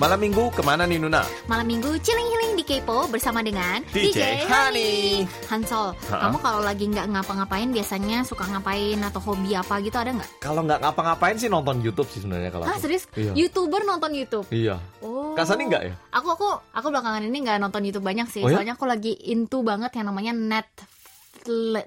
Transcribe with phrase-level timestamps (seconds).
[0.00, 1.20] Malam minggu ke mana nih Nuna?
[1.44, 5.28] Malam minggu chilling healing di Kepo bersama dengan DJ Honey.
[5.44, 6.24] Hansol, Ha?
[6.24, 10.40] kamu kalau lagi nggak ngapa-ngapain biasanya suka ngapain atau hobi apa gitu ada nggak?
[10.40, 12.82] Kalau nggak ngapa-ngapain sih nonton YouTube sih sebenarnya kalau Ah aku.
[12.82, 13.04] serius?
[13.12, 13.36] Iya.
[13.36, 14.48] Youtuber nonton YouTube?
[14.48, 14.80] Iya.
[15.04, 15.36] Oh.
[15.36, 15.92] Kak Sani nggak ya?
[16.16, 18.56] Aku aku aku belakangan ini nggak nonton YouTube banyak sih, Oh ya?
[18.56, 20.68] soalnya aku lagi into banget yang namanya net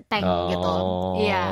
[0.04, 0.48] tank Oh.
[0.48, 0.73] gitu.
[1.22, 1.44] Iya.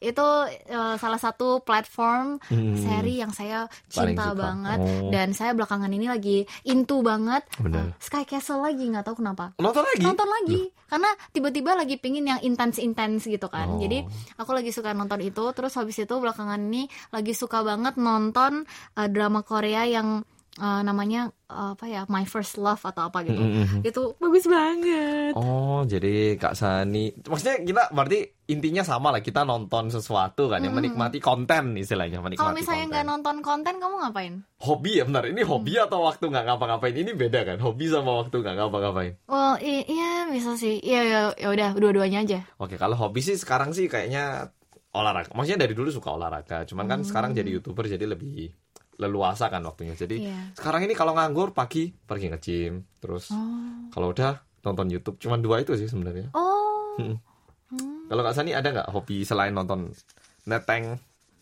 [0.00, 2.74] Itu eh, salah satu platform Hmm.
[2.74, 5.08] seri yang saya cinta banget Oh.
[5.08, 7.88] dan saya belakangan ini lagi into banget Bener.
[7.88, 9.54] eh, Sky Castle lagi nggak tahu kenapa.
[9.56, 10.02] Nonton lagi?
[10.02, 13.78] nonton lagi karena tiba-tiba lagi pingin yang intens-intens gitu kan Oh.
[13.78, 14.04] jadi
[14.36, 18.62] aku lagi suka nonton itu terus habis itu belakangan ini lagi suka banget nonton
[18.94, 20.22] uh, drama Korea yang
[20.56, 23.38] uh, namanya uh, apa ya My First Love atau apa gitu.
[23.38, 23.80] Mm-mm.
[23.82, 25.32] itu bagus banget.
[25.34, 30.76] Oh, jadi Kak Sani, maksudnya kita berarti intinya sama lah kita nonton sesuatu kan, yang
[30.76, 34.34] menikmati konten istilahnya, menikmati kalau misalnya nggak nonton konten kamu ngapain?
[34.60, 36.92] Hobi ya benar, ini hobi atau waktu nggak ngapa-ngapain?
[36.92, 37.58] Ini beda kan?
[37.64, 39.12] Hobi sama waktu nggak ngapa-ngapain.
[39.32, 40.76] oh i- iya bisa sih.
[40.84, 42.40] Iya ya, ya udah dua-duanya aja.
[42.60, 44.52] Oke, kalau hobi sih sekarang sih kayaknya
[44.94, 45.32] olahraga.
[45.34, 48.52] Maksudnya dari dulu suka olahraga, cuman kan sekarang jadi youtuber jadi lebih
[48.96, 49.92] leluasa kan waktunya.
[49.92, 50.54] Jadi Iya.
[50.54, 55.16] sekarang ini kalau nganggur pagi pergi nge-gym, terus oh kalau udah nonton YouTube.
[55.18, 56.30] Cuman dua itu sih sebenarnya.
[56.32, 57.18] oh Mm.
[57.74, 58.06] Hmm.
[58.06, 59.90] Kalau Kak Sani ada nggak hobi selain nonton
[60.46, 60.94] neteng?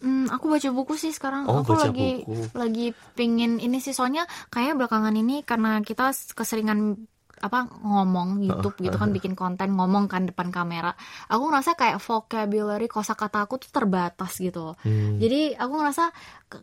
[0.03, 1.47] Hmm, aku baca buku sih sekarang.
[1.47, 2.57] Oh, aku baca lagi buku.
[2.57, 7.05] lagi pingin ini sih soalnya kayak belakangan ini karena kita keseringan
[7.43, 10.95] apa ngomong YouTube gitu kan bikin konten ngomong kan depan kamera.
[11.27, 14.79] Aku ngerasa kayak vocabulary kosakata aku tuh terbatas gitu.
[14.87, 15.19] Hmm.
[15.19, 16.15] Jadi aku ngerasa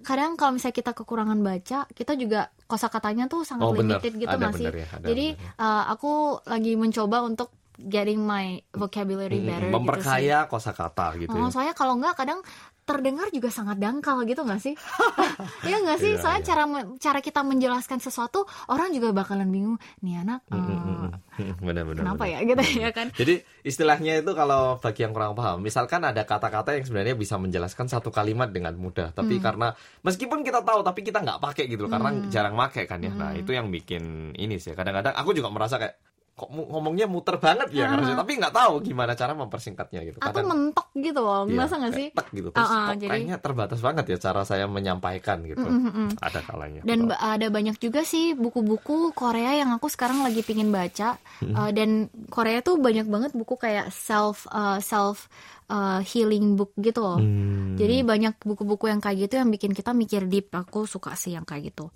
[0.08, 4.00] kadang kalau misalnya kita kekurangan baca, kita juga kosakatanya tuh sangat Oh, bener.
[4.00, 4.64] limited gitu Ada nggak sih?
[4.64, 6.12] bener ya, ada Jadi bener uh, aku
[6.48, 11.50] lagi mencoba untuk getting my vocabulary better gitu memperkaya kosakata gitu Oh, ya.
[11.50, 12.44] soalnya kalau nggak kadang
[12.84, 14.74] terdengar juga sangat dangkal gitu nggak sih?
[15.70, 16.12] Iya nggak sih?
[16.12, 16.50] Iya, Soalnya iya.
[16.50, 16.64] cara
[16.98, 19.78] cara kita menjelaskan sesuatu orang juga bakalan bingung.
[20.02, 20.90] Nih anak Mm, mm, mm,
[21.38, 21.56] eh, mm.
[21.70, 22.02] Benar-benar.
[22.02, 23.14] kenapa ya gitu ya kan?
[23.14, 27.86] Jadi istilahnya itu kalau bagi yang kurang paham, misalkan ada kata-kata yang sebenarnya bisa menjelaskan
[27.86, 29.44] satu kalimat dengan mudah, tapi Hmm.
[29.46, 29.68] karena
[30.02, 33.14] meskipun kita tahu tapi kita nggak pakai gitu loh, karena jarang pakai kan ya.
[33.14, 33.40] Nah Hmm.
[33.40, 34.74] itu yang bikin ini sih.
[34.74, 36.09] Kadang-kadang aku juga merasa kayak
[36.40, 38.16] kok ngomongnya muter banget ya, harusnya.
[38.16, 40.18] tapi nggak tahu gimana cara mempersingkatnya gitu.
[40.24, 42.08] Atau mentok gitu loh, iya, masa nggak sih?
[42.16, 42.50] tek gitu.
[42.56, 45.68] Terus kok jadi- kayaknya terbatas banget ya cara saya menyampaikan gitu.
[45.68, 46.16] Mm.
[46.24, 46.82] Ada kalanya.
[46.88, 47.12] Dan betul.
[47.12, 51.20] ba- ada banyak juga sih buku-buku Korea yang aku sekarang lagi pingin baca.
[51.44, 51.56] Hmm.
[51.56, 55.28] Uh, dan Korea tuh banyak banget buku kayak self uh, self
[55.68, 57.20] uh, healing book gitu loh.
[57.20, 57.76] Hmm.
[57.76, 60.54] Jadi banyak buku-buku yang kayak gitu yang bikin kita mikir deep.
[60.54, 61.92] Aku suka sih yang kayak gitu.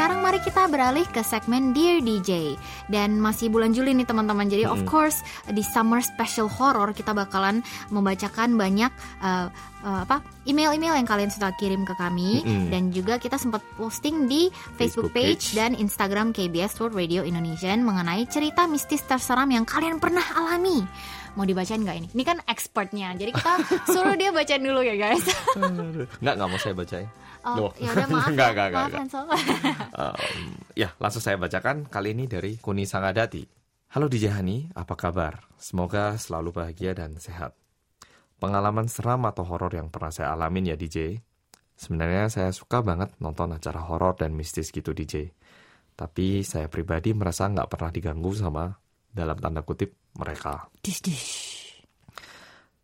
[0.00, 2.56] Sekarang mari kita beralih ke segmen Dear DJ
[2.88, 4.48] Dan masih bulan Juli nih teman-teman.
[4.48, 5.20] Jadi of course
[5.52, 7.60] di Summer Special Horror Kita bakalan
[7.92, 8.88] membacakan banyak
[9.20, 9.52] uh,
[9.84, 12.40] uh, apa email-email yang kalian sudah kirim ke kami.
[12.40, 12.72] Mm-mm.
[12.72, 14.48] Dan juga kita sempat posting di
[14.80, 15.60] Facebook, Facebook page, page.
[15.60, 20.80] dan Instagram KBS World Radio Indonesia Mengenai cerita mistis terseram yang kalian pernah alami
[21.38, 22.08] Mau dibacain nggak ini?
[22.10, 23.52] Ini kan expertnya Jadi kita
[23.86, 25.22] suruh dia bacain dulu ya guys
[26.18, 27.08] Nggak, nggak mau saya bacain.
[27.40, 29.00] Oh, ya udah maaf Nggak, ya, nggak, nggak, maaf nggak.
[29.00, 29.24] Hansel.
[29.96, 30.40] Um,
[30.76, 33.48] ya, langsung saya bacakan kali ini dari Kuni Sangadati.
[33.96, 35.48] Halo DJ Hani, apa kabar?
[35.56, 37.56] Semoga selalu bahagia dan sehat.
[38.36, 41.24] Pengalaman seram atau horor yang pernah saya alamin ya DJ.
[41.80, 45.32] Sebenarnya saya suka banget nonton acara horor dan mistis gitu DJ.
[45.96, 48.68] Tapi saya pribadi merasa nggak pernah diganggu sama
[49.10, 50.70] dalam tanda kutip mereka.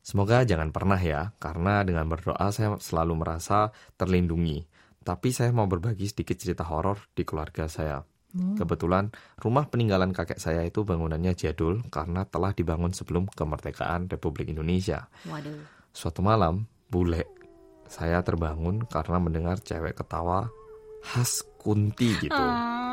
[0.06, 4.62] Semoga jangan pernah ya, karena dengan berdoa saya selalu merasa terlindungi.
[5.02, 8.02] Tapi saya mau berbagi sedikit cerita horor di keluarga saya.
[8.36, 9.08] Kebetulan
[9.40, 15.08] rumah peninggalan kakek saya itu bangunannya jadul karena telah dibangun sebelum kemerdekaan Republik Indonesia.
[15.24, 15.56] Waduh.
[15.88, 17.24] Suatu malam, bule
[17.88, 20.52] saya terbangun karena mendengar cewek ketawa
[21.00, 22.36] khas kunti gitu.
[22.36, 22.85] Oh,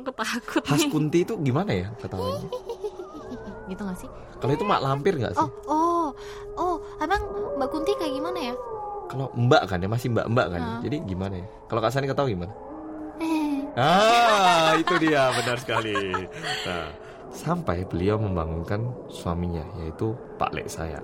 [0.00, 2.48] aku takut Khas kunti itu gimana ya ketawanya?
[3.70, 4.10] Gitu gak sih?
[4.40, 5.44] Kalau itu mak lampir nggak sih?
[5.44, 6.08] Oh, oh,
[6.58, 7.22] oh, abang
[7.60, 8.54] Mbak Kunti kayak gimana ya?
[9.10, 10.62] Kalau mbak kan ya masih mbak-mbak kan.
[10.62, 10.80] Ah.
[10.86, 11.46] Jadi gimana ya?
[11.66, 12.52] Kalau Kak Sani ketawa gimana?
[13.78, 15.94] Ah, itu dia benar sekali.
[16.66, 16.90] Nah,
[17.30, 20.10] sampai beliau membangunkan suaminya yaitu
[20.42, 20.98] Pak Lek saya.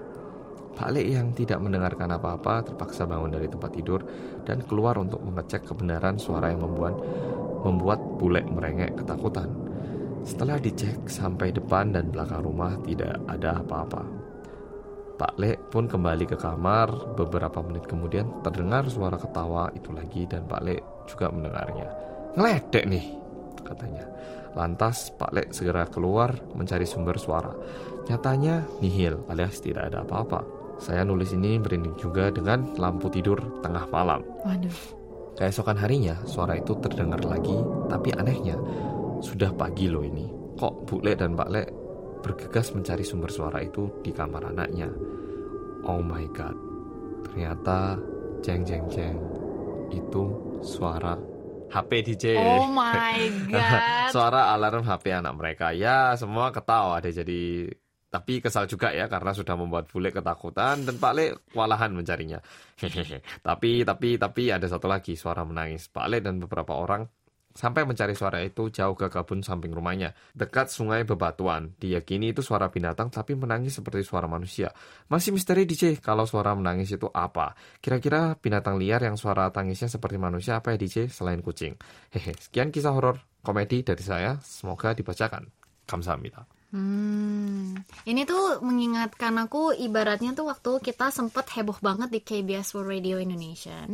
[0.77, 4.05] Pak Lek yang tidak mendengarkan apa-apa terpaksa bangun dari tempat tidur
[4.45, 7.01] dan keluar untuk mengecek kebenaran suara yang membuat
[7.65, 9.49] membuat bule merengek ketakutan.
[10.21, 14.05] Setelah dicek sampai depan dan belakang rumah tidak ada apa-apa.
[15.17, 17.17] Pak Lek pun kembali ke kamar.
[17.17, 21.89] Beberapa menit kemudian terdengar suara ketawa itu lagi dan Pak Lek juga mendengarnya.
[22.37, 23.07] Ngeledek nih.
[23.67, 24.07] katanya.
[24.55, 27.51] Lantas Pak Lek segera keluar mencari sumber suara.
[28.07, 30.56] Nyatanya nihil alias tidak ada apa-apa.
[30.77, 34.21] Saya nulis ini merinding juga dengan lampu tidur tengah malam.
[34.45, 34.77] Waduh.
[35.37, 37.57] Keesokan harinya suara itu terdengar lagi,
[37.93, 38.57] tapi anehnya
[39.21, 40.25] sudah pagi loh ini.
[40.57, 41.69] Kok Bu Lek dan Pak Lek
[42.25, 44.89] bergegas mencari sumber suara itu di kamar anaknya?
[45.85, 46.57] Oh my god.
[47.29, 48.01] Ternyata
[48.41, 49.17] jeng jeng jeng
[49.93, 50.25] itu
[50.65, 51.21] suara
[51.69, 52.25] HP DJ.
[52.41, 53.21] Oh my
[53.53, 54.09] god.
[54.09, 55.77] suara alarm HP anak mereka.
[55.77, 57.69] Ya, semua ketawa deh jadi
[58.17, 62.41] tapi kesal juga ya karena sudah membuat bule ketakutan dan Pak Le kewalahan mencarinya.
[63.45, 65.93] Tapi tapi tapi ada satu lagi suara menangis.
[65.93, 67.05] Pak Le dan beberapa orang
[67.53, 71.77] sampai mencari suara itu jauh ke kebun samping rumahnya, dekat sungai bebatuan.
[71.77, 74.73] Diyakini itu suara binatang tapi menangis seperti suara manusia.
[75.13, 77.53] Masih misteri DJ kalau suara menangis itu apa.
[77.85, 81.77] Kira-kira binatang liar yang suara tangisnya seperti manusia apa ya DJ selain kucing?
[82.17, 84.41] Hehe, sekian kisah horor komedi dari saya.
[84.41, 85.53] Semoga dibacakan.
[85.85, 86.56] Kamsahamnida.
[86.75, 87.79] Hmm,
[88.11, 93.23] ini tuh mengingatkan aku ibaratnya tuh waktu kita sempet heboh banget di KBS World Radio
[93.23, 93.87] Indonesia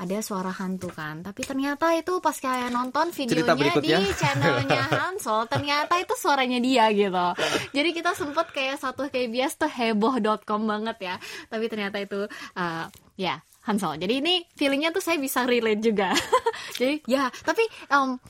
[0.00, 6.00] ada suara hantu kan, tapi ternyata itu pas kayak nonton videonya di channelnya Hansol, ternyata
[6.00, 7.26] itu suaranya dia gitu.
[7.76, 11.14] Jadi kita sempet kayak satu KBS tuh heboh.com banget ya,
[11.52, 12.24] tapi ternyata itu
[12.56, 12.88] uh,
[13.20, 13.96] ya Hansol.
[13.96, 16.12] Jadi ini feelingnya tuh saya bisa relate juga.
[16.80, 18.20] Jadi ya, tapi um,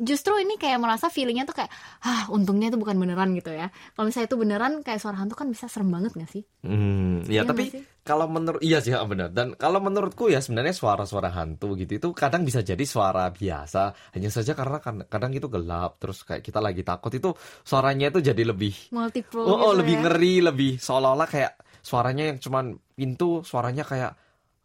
[0.00, 1.70] justru ini kayak merasa feelingnya tuh kayak
[2.02, 3.70] ah untungnya itu bukan beneran gitu ya.
[3.94, 6.42] Kalau misalnya itu beneran kayak suara hantu kan bisa serem banget gak sih?
[6.64, 7.70] Hmm, Iya ya tapi
[8.04, 12.08] kalau menurut iya sih ah, benar dan kalau menurutku ya sebenarnya suara-suara hantu gitu itu
[12.12, 14.12] kadang bisa jadi suara biasa.
[14.12, 17.30] Hanya saja karena kan- kadang itu gelap terus kayak kita lagi takut itu
[17.64, 20.00] suaranya itu jadi lebih multiple oh, oh, gitu lebih ya.
[20.08, 21.52] ngeri lebih seolah-olah kayak
[21.84, 22.64] suaranya yang cuman
[22.96, 24.12] pintu suaranya kayak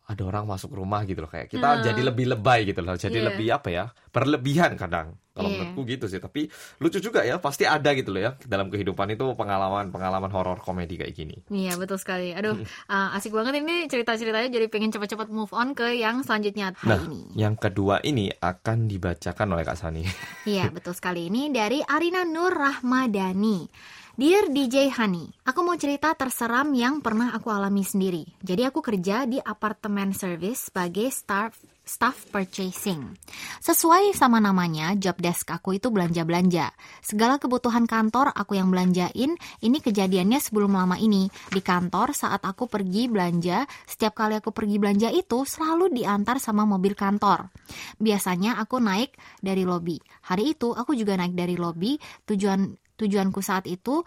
[0.09, 1.83] ada orang masuk rumah gitu loh kayak kita Hmm.
[1.83, 3.27] jadi lebih lebay gitu loh jadi Iya.
[3.29, 5.69] lebih apa ya berlebihan kadang kalau Iya.
[5.69, 9.23] menurutku gitu sih tapi lucu juga ya pasti ada gitu loh ya dalam kehidupan itu
[9.31, 12.33] pengalaman pengalaman horor komedi kayak gini Iya betul sekali.
[12.33, 16.89] Aduh uh, asik banget ini cerita-ceritanya jadi pengen cepat-cepat move on ke yang selanjutnya hari
[16.89, 17.21] Nah, ini.
[17.37, 20.03] yang kedua ini akan dibacakan oleh Kak Sani.
[20.43, 23.69] Iya betul sekali ini dari Arina Nur Rahmadani.
[24.19, 28.27] Dear DJ Hani, aku mau cerita terseram yang pernah aku alami sendiri.
[28.43, 31.55] Jadi aku kerja di apartemen service sebagai staff
[31.87, 33.15] staff purchasing.
[33.63, 36.75] Sesuai sama namanya, job desk aku itu belanja-belanja.
[36.99, 41.31] Segala kebutuhan kantor aku yang belanjain, ini kejadiannya sebelum lama ini.
[41.47, 46.67] Di kantor saat aku pergi belanja, setiap kali aku pergi belanja itu selalu diantar sama
[46.67, 47.55] mobil kantor.
[47.95, 49.95] Biasanya aku naik dari lobi.
[50.27, 51.95] Hari itu aku juga naik dari lobi.
[52.27, 54.03] Tujuan tujuanku saat itu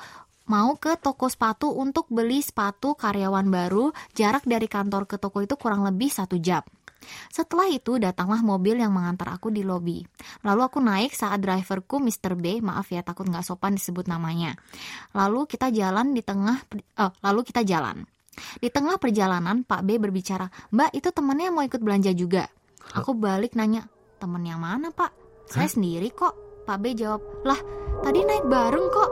[0.53, 3.89] mau ke toko sepatu untuk beli sepatu karyawan baru.
[4.13, 6.61] Jarak dari kantor ke toko itu kurang lebih satu jam.
[7.33, 10.03] Setelah itu datanglah mobil yang mengantar aku di lobi.
[10.47, 12.39] Lalu aku naik saat driverku Mr.
[12.39, 14.55] B, maaf ya takut nggak sopan disebut namanya.
[15.17, 18.07] Lalu kita jalan di tengah, eh, lalu kita jalan.
[18.33, 22.49] Di tengah perjalanan Pak B berbicara, Mbak itu temennya mau ikut belanja juga.
[22.97, 23.87] Aku balik nanya,
[24.17, 25.13] temen yang mana Pak?
[25.51, 26.39] Saya sendiri kok.
[26.63, 27.59] Pak B jawab, lah
[28.03, 29.11] tadi naik bareng kok.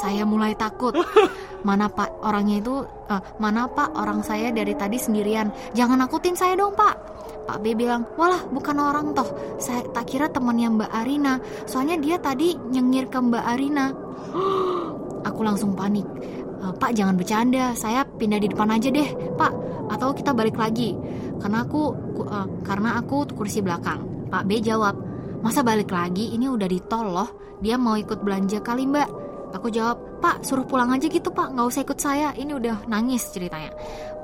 [0.00, 0.96] Saya mulai takut.
[1.68, 2.80] Mana Pak orangnya itu,
[3.12, 5.52] eh, mana Pak orang saya dari tadi sendirian.
[5.76, 6.96] Jangan nakutin saya dong Pak.
[7.44, 9.28] Pak B bilang, walah bukan orang toh.
[9.60, 11.36] Saya tak kira temannya Mbak Arina.
[11.68, 13.92] Soalnya dia tadi nyengir ke Mbak Arina.
[15.28, 16.08] Aku langsung panik.
[16.64, 19.52] "Eh, Pak jangan bercanda, saya pindah di depan aja deh, Pak.
[19.92, 20.96] Atau kita balik lagi.
[21.36, 24.00] Karena aku ku- eh, karena aku kursi belakang.
[24.32, 24.96] Pak B jawab,
[25.40, 26.32] masa balik lagi?
[26.36, 27.30] Ini udah di tol loh.
[27.60, 29.08] Dia mau ikut belanja kali Mbak.
[29.50, 32.28] Aku jawab, Pak suruh pulang aja gitu Pak, nggak usah ikut saya.
[32.38, 33.74] Ini udah nangis ceritanya.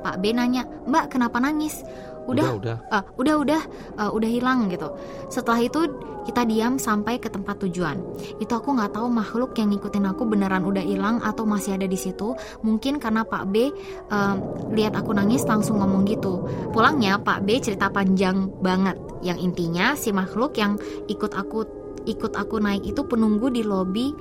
[0.00, 1.82] Pak B nanya, Mbak kenapa nangis?
[2.26, 2.76] Udah, udah.
[2.90, 3.60] "Ah, udah udah
[3.98, 4.90] ah, udah hilang gitu.
[5.30, 5.86] Setelah itu
[6.26, 8.02] kita diam sampai ke tempat tujuan.
[8.42, 11.94] Itu aku nggak tahu makhluk yang ngikutin aku beneran udah hilang atau masih ada di
[11.94, 12.34] situ.
[12.66, 13.70] Mungkin karena Pak B
[14.10, 14.36] em,
[14.74, 16.42] lihat aku nangis langsung ngomong gitu.
[16.74, 18.98] Pulangnya Pak B cerita panjang banget.
[19.22, 20.74] Yang intinya si makhluk yang
[21.06, 21.62] ikut aku
[22.06, 24.14] ikut aku naik itu penunggu di lobi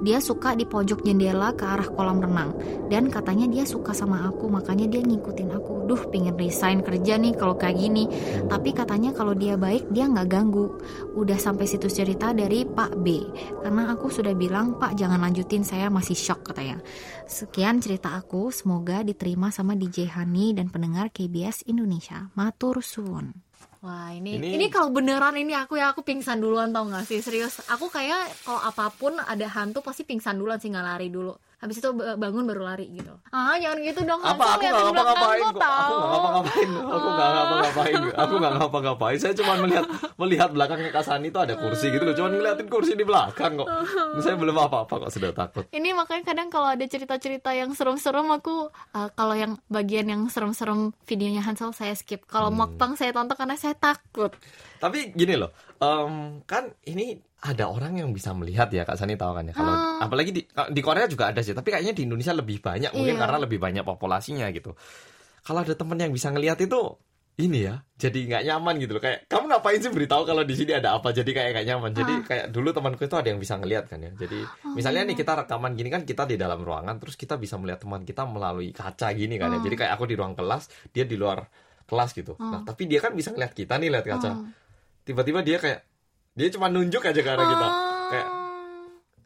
[0.00, 2.56] dia suka di pojok jendela ke arah kolam renang.
[2.88, 5.84] Dan katanya dia suka sama aku makanya dia ngikutin aku.
[5.84, 8.08] Duh pingin resign kerja nih kalau kayak gini.
[8.48, 10.80] Tapi katanya kalau dia baik dia nggak ganggu.
[11.12, 13.20] Udah sampai situ cerita dari Pak B.
[13.60, 16.80] Karena aku sudah bilang Pak jangan lanjutin saya masih shock katanya.
[17.28, 18.48] Sekian cerita aku.
[18.48, 22.32] Semoga diterima sama DJ Hani dan pendengar KBS Indonesia.
[22.32, 23.49] Matur suwun
[23.80, 27.24] Wah ini, ini Ini- kalau beneran ini aku ya aku pingsan duluan tau gak sih?
[27.24, 31.32] Serius aku kayak kalau apa pun ada hantu pasti pingsan duluan sih nggak lari dulu
[31.60, 33.12] habis itu ba- bangun baru lari gitu.
[33.28, 35.96] Ah jangan gitu dong apa aku nggak kok lo, aku nggak tahu.
[36.00, 36.70] ngapa-ngapain.
[36.72, 37.94] Aku nggak ngapa-ngapain.
[38.16, 39.18] Aku nggak ngapa-ngapain.
[39.20, 39.84] Saya cuma melihat
[40.16, 42.14] melihat belakangnya Kak Sani itu ada kursi gitu loh.
[42.14, 43.68] Cuma ngeliatin kursi di belakang kok.
[44.18, 45.64] Saya belum apa-apa kok sudah takut.
[45.68, 50.96] Ini makanya kadang kalau ada cerita-cerita yang serem-serem aku uh, kalau yang bagian yang serem-serem
[51.04, 52.24] videonya Hansel saya skip.
[52.24, 52.66] Kalau Hmm.
[52.66, 54.32] mukbang saya tonton karena saya takut.
[54.76, 59.32] Tapi gini loh, em, kan ini ada orang yang bisa melihat ya Kak Sani tahu
[59.32, 59.54] kan ya.
[59.56, 60.04] Kalau Ah.
[60.04, 63.22] apalagi di di Korea juga ada sih, tapi kayaknya di Indonesia lebih banyak mungkin Iya.
[63.24, 64.76] karena lebih banyak populasinya gitu.
[65.40, 66.80] Kalau ada temen yang bisa ngelihat itu
[67.36, 69.00] ini ya, jadi nggak nyaman gitu loh.
[69.00, 71.08] Kayak kamu ngapain sih beritahu kalau di sini ada apa?
[71.10, 71.90] Jadi kayak nggak nyaman.
[71.96, 72.24] Jadi Ah.
[72.28, 74.12] kayak dulu temanku itu ada yang bisa ngelihat kan ya.
[74.12, 74.76] Jadi Oh.
[74.76, 78.04] misalnya nih kita rekaman gini kan kita di dalam ruangan, terus kita bisa melihat teman
[78.04, 79.56] kita melalui kaca gini kan ya.
[79.56, 79.64] Oh.
[79.64, 81.48] Jadi kayak aku di ruang kelas, dia di luar
[81.88, 82.36] kelas gitu.
[82.36, 84.44] Nah tapi dia kan bisa ngeliat kita nih lihat kaca Oh.
[85.00, 85.80] tiba-tiba dia kayak
[86.34, 87.68] dia cuma nunjuk aja ke arah kita.
[88.10, 88.28] Kayak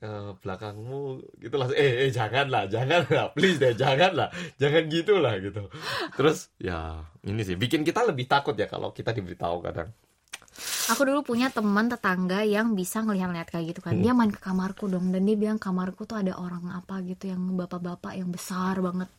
[0.04, 0.10] ke
[0.44, 1.02] belakangmu
[1.40, 1.68] gitu lah.
[1.72, 4.28] Eh, eh jangan lah jangan lah please deh jangan lah
[4.60, 5.72] jangan gitu lah gitu.
[6.12, 9.88] Terus ya ini sih bikin kita lebih takut ya kalau kita diberitahu kadang.
[10.92, 13.96] Aku dulu punya teman tetangga yang bisa ngelihat-lihat kayak gitu kan.
[13.98, 17.40] Dia main ke kamarku dong dan dia bilang kamarku tuh ada orang apa gitu yang
[17.56, 19.10] bapak-bapak yang besar banget,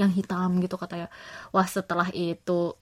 [0.00, 1.06] yang hitam gitu katanya.
[1.54, 2.74] Wah setelah itu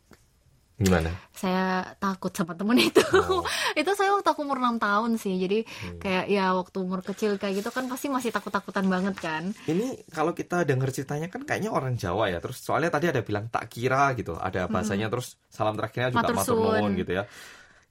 [0.78, 3.02] gimana saya takut sama temen itu.
[3.14, 3.42] Oh.
[3.78, 5.34] itu saya waktu aku umur 6 tahun sih.
[5.34, 5.98] Jadi Hmm.
[5.98, 9.50] kayak ya waktu umur kecil kayak gitu kan pasti masih takut-takutan banget kan.
[9.66, 13.46] ini kalau kita dengar ceritanya kan kayaknya orang Jawa ya terus soalnya tadi ada bilang
[13.46, 17.24] tak kira gitu ada bahasanya terus salam terakhirnya juga Matur matur nuwun gitu ya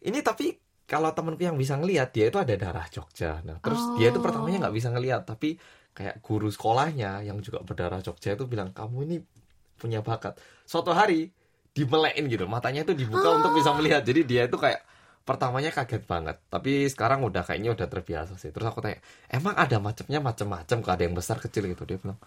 [0.03, 0.55] ini tapi
[0.87, 4.23] kalau temenku yang bisa ngelihat dia itu ada darah Jogja nah terus dia itu Oh.
[4.23, 5.59] pertamanya nggak bisa ngelihat tapi
[5.91, 9.17] kayak guru sekolahnya yang juga berdarah Jogja itu bilang kamu ini
[9.75, 11.31] punya bakat suatu hari
[11.77, 12.49] dimelekin gitu.
[12.49, 14.01] Matanya itu dibuka untuk bisa melihat.
[14.01, 14.81] Jadi dia itu kayak
[15.21, 16.41] pertamanya kaget banget.
[16.49, 18.49] Tapi sekarang udah kayaknya udah terbiasa sih.
[18.49, 18.97] Terus aku tanya
[19.29, 21.69] emang ada macamnya macam-macam kok ada yang besar kecil?
[21.69, 21.85] Gitu.
[21.85, 22.17] Dia bilang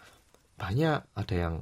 [0.54, 0.99] banyak.
[1.19, 1.54] Ada yang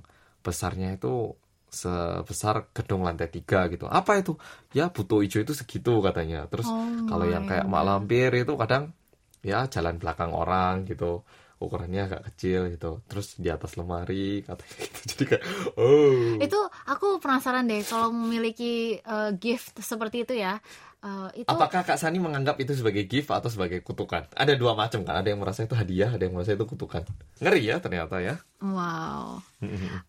[0.44, 1.32] besarnya itu
[1.68, 3.88] sebesar gedung lantai tiga gitu.
[3.88, 4.36] Apa itu?
[4.76, 6.44] Ya butuh hijau itu segitu katanya.
[6.52, 8.92] Terus Oh kalau yang kayak mak lampir itu kadang
[9.40, 11.24] ya jalan belakang orang gitu
[11.58, 13.02] ukurannya agak kecil gitu.
[13.06, 14.98] Terus di atas lemari katanya gitu.
[15.10, 15.42] Jadi kayak
[15.74, 16.38] oh.
[16.38, 20.58] Itu aku penasaran deh kalau memiliki eh, gift seperti itu ya.
[20.98, 24.26] eh, itu apakah kak Sani menganggap itu sebagai gift atau sebagai kutukan?
[24.34, 25.18] Ada dua macam kan?
[25.18, 27.06] Ada yang merasa itu hadiah ada yang merasa itu kutukan.
[27.38, 28.34] Ngeri ya ternyata ya.
[28.58, 29.38] Wow.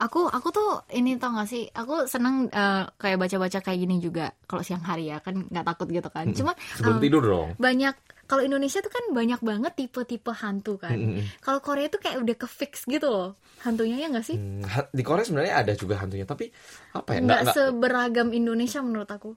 [0.01, 1.69] Aku aku tuh ini tau gak sih?
[1.73, 5.87] Aku seneng eh, kayak baca-baca kayak gini juga kalau siang hari ya kan nggak takut
[5.89, 6.25] gitu kan.
[6.33, 7.49] Cuma sebelum em, tidur dong.
[7.57, 7.93] banyak
[8.29, 10.93] kalau Indonesia tuh kan banyak banget tipe-tipe hantu kan.
[10.93, 11.25] Mm-mm.
[11.41, 13.33] Kalau Korea tuh kayak udah ke fix gitu loh
[13.65, 14.37] hantunya ya nggak sih?
[14.37, 16.47] Hmm, ha- di Korea sebenarnya ada juga hantunya tapi
[16.93, 19.33] apa ya Nggak seberagam Indonesia menurut aku.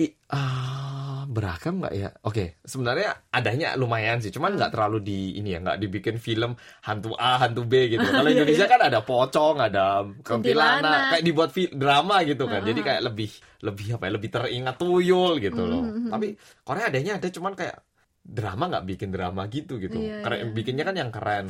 [0.00, 2.08] I- ah, beragam nggak ya?
[2.24, 6.56] Oke, sebenarnya adanya lumayan sih, cuman nggak terlalu di ini ya, nggak dibikin film
[6.88, 8.00] hantu A, hantu B gitu.
[8.08, 10.80] Kalau Indonesia kan ada pocong, ada kuntilanak,
[11.12, 12.64] kayak dibuat drama gitu kan.
[12.64, 13.28] Jadi kayak lebih
[13.60, 14.12] lebih apa ya?
[14.16, 15.82] Lebih teringat tuyul gitu loh.
[16.08, 16.26] Tapi
[16.64, 17.76] Korea adanya ada, cuman kayak
[18.20, 19.96] drama nggak bikin drama gitu gitu.
[19.96, 20.52] Iya, Keren, iya.
[20.52, 21.46] bikinnya kan yang keren.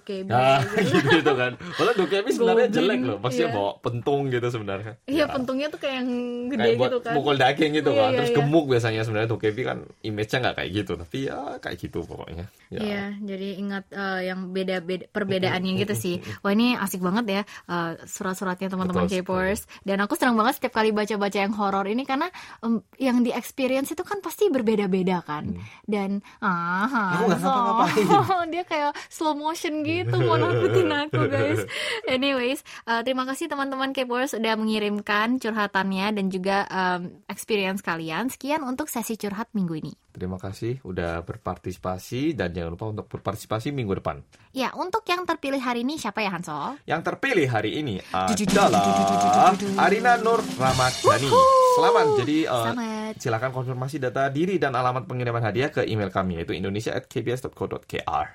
[0.00, 1.08] Kayak Nah, gitu.
[1.12, 1.52] gitu, kan.
[1.56, 3.18] Padahal Dokebi sebenarnya jelek loh.
[3.18, 3.54] Maksudnya iya.
[3.54, 4.92] bawa pentung gitu sebenarnya.
[5.04, 6.08] Iya Ya pentungnya tuh kayak yang
[6.46, 7.12] gede kayak buat gitu kan.
[7.14, 8.36] mukul daging gitu Iya, kan iya, terus iya.
[8.38, 12.80] gemuk biasanya sebenarnya Dokebi kan image-nya nggak kayak gitu tapi ya kayak gitu pokoknya ya
[12.80, 16.14] Iya, jadi ingat eh, yang beda-beda perbedaannya gitu sih.
[16.42, 19.66] Wah ini asik banget ya eh, surat-suratnya teman-teman K-popers.
[19.80, 23.90] Dan aku senang banget setiap kali baca-baca yang horor ini karena em, yang di experience
[23.90, 25.50] itu kan pasti berbeda-beda kan.
[25.82, 27.12] Dan ah, Hmm.
[27.12, 31.62] Aku nggak so- dia kayak slow motion gitu mau nakutin aku guys.
[32.04, 38.28] Anyways, eh, terima kasih teman-teman K-popers udah mengirimkan curhatannya dan juga em, experience kalian.
[38.28, 39.92] Sekian untuk sesi curhat minggu ini.
[40.10, 44.18] terima kasih udah berpartisipasi dan jangan lupa untuk berpartisipasi minggu depan
[44.50, 46.82] Ya, untuk yang terpilih hari ini siapa ya Hansol?
[46.82, 51.30] yang terpilih hari ini adalah Arina Nur Ramadhani
[51.72, 53.12] selamat jadi eh, Selamat.
[53.16, 58.26] silakan konfirmasi data diri dan alamat pengiriman hadiah ke email kami yaitu indonesia@kbs.co.kr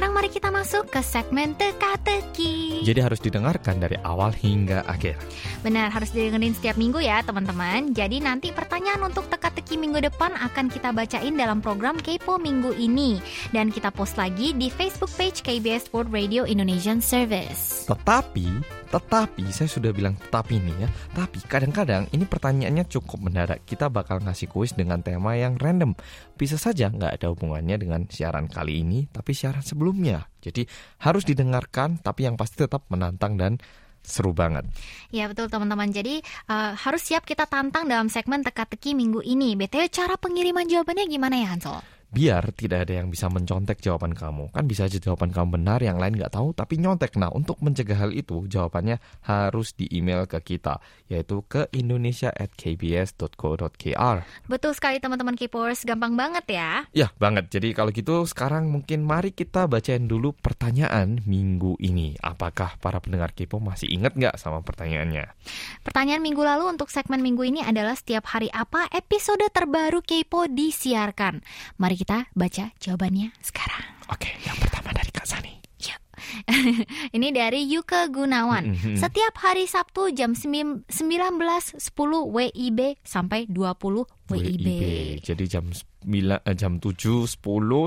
[0.00, 2.80] Sekarang mari kita masuk ke segmen teka-teki.
[2.88, 5.20] jadi harus didengarkan dari awal hingga akhir
[5.60, 7.92] Benar, harus didengerin setiap minggu ya teman-teman.
[7.92, 13.20] Jadi nanti pertanyaan untuk teka-teki minggu depan akan kita bacain dalam program Kepo minggu ini.
[13.52, 17.84] Dan kita post lagi di Facebook page KBS World Radio Indonesian Service.
[17.84, 20.88] Tetapi, tetapi saya sudah bilang tetapi nih ya.
[21.14, 23.62] Tapi kadang-kadang ini pertanyaannya cukup mendadak.
[23.62, 25.94] Kita bakal ngasih kuis dengan tema yang random.
[26.34, 30.26] Bisa saja nggak ada hubungannya dengan siaran kali ini, tapi siaran sebelumnya.
[30.42, 30.66] Jadi
[31.06, 33.62] harus didengarkan, tapi yang pasti tetap menantang dan
[34.02, 34.66] seru banget.
[35.14, 35.92] Ya betul teman-teman.
[35.92, 39.54] Jadi uh, harus siap kita tantang dalam segmen teka-teki minggu ini.
[39.54, 41.99] BTW cara pengiriman jawabannya gimana ya Hansol?
[42.10, 44.50] Biar tidak ada yang bisa mencontek jawaban kamu.
[44.50, 47.14] Kan bisa aja jawaban kamu benar, yang lain nggak tahu, tapi nyontek.
[47.14, 54.18] Nah, untuk mencegah hal itu, jawabannya harus di email ke kita, yaitu ke indonesia@kbs.co.kr.
[54.50, 56.82] Betul sekali teman-teman Keepers, gampang banget ya.
[56.90, 57.46] Ya, banget.
[57.54, 62.18] Jadi kalau gitu sekarang mungkin mari kita bacain dulu pertanyaan minggu ini.
[62.18, 65.30] Apakah para pendengar Kepo masih ingat nggak sama pertanyaannya?
[65.86, 71.38] Pertanyaan minggu lalu untuk segmen minggu ini adalah setiap hari apa episode terbaru Kepo disiarkan.
[71.78, 73.84] Mari kita baca jawabannya sekarang.
[74.08, 75.52] Oke, yang pertama dari Kak Sani.
[75.84, 76.00] Yuk.
[77.16, 78.72] Ini dari Yuke Gunawan.
[78.72, 78.96] Mm-hmm.
[78.96, 80.88] Setiap hari Sabtu jam 19.10
[82.32, 84.66] WIB sampai 20 WIB.
[85.20, 87.36] Jadi jam 9, eh, jam 7, 10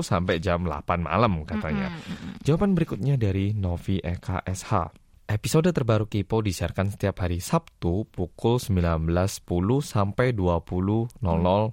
[0.06, 1.90] sampai jam 8 malam katanya.
[1.90, 2.38] Mm-mm.
[2.46, 5.03] Jawaban berikutnya dari Novi Eka SH.
[5.24, 9.40] Episode terbaru Kipo disiarkan setiap hari Sabtu pukul 19.10
[9.80, 11.16] sampai 20.00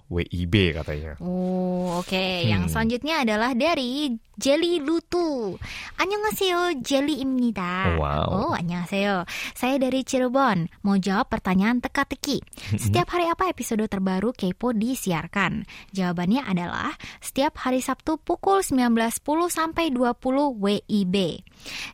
[0.08, 1.20] WIB katanya.
[1.20, 2.16] Oh, oke.
[2.16, 2.48] Hmm.
[2.48, 5.57] Yang selanjutnya adalah dari Jelly Lutu.
[5.97, 7.97] 안녕하세요, Jelly입니다.
[7.97, 8.29] Wow.
[8.29, 9.25] Oh, 안녕하세요.
[9.57, 10.69] Saya dari Cirebon.
[10.83, 12.45] Mau jawab pertanyaan teka-teki.
[12.77, 15.65] Setiap hari apa episode terbaru Kepo disiarkan?
[15.91, 20.21] Jawabannya adalah setiap hari Sabtu pukul 19.10 sampai 20
[20.53, 21.17] WIB.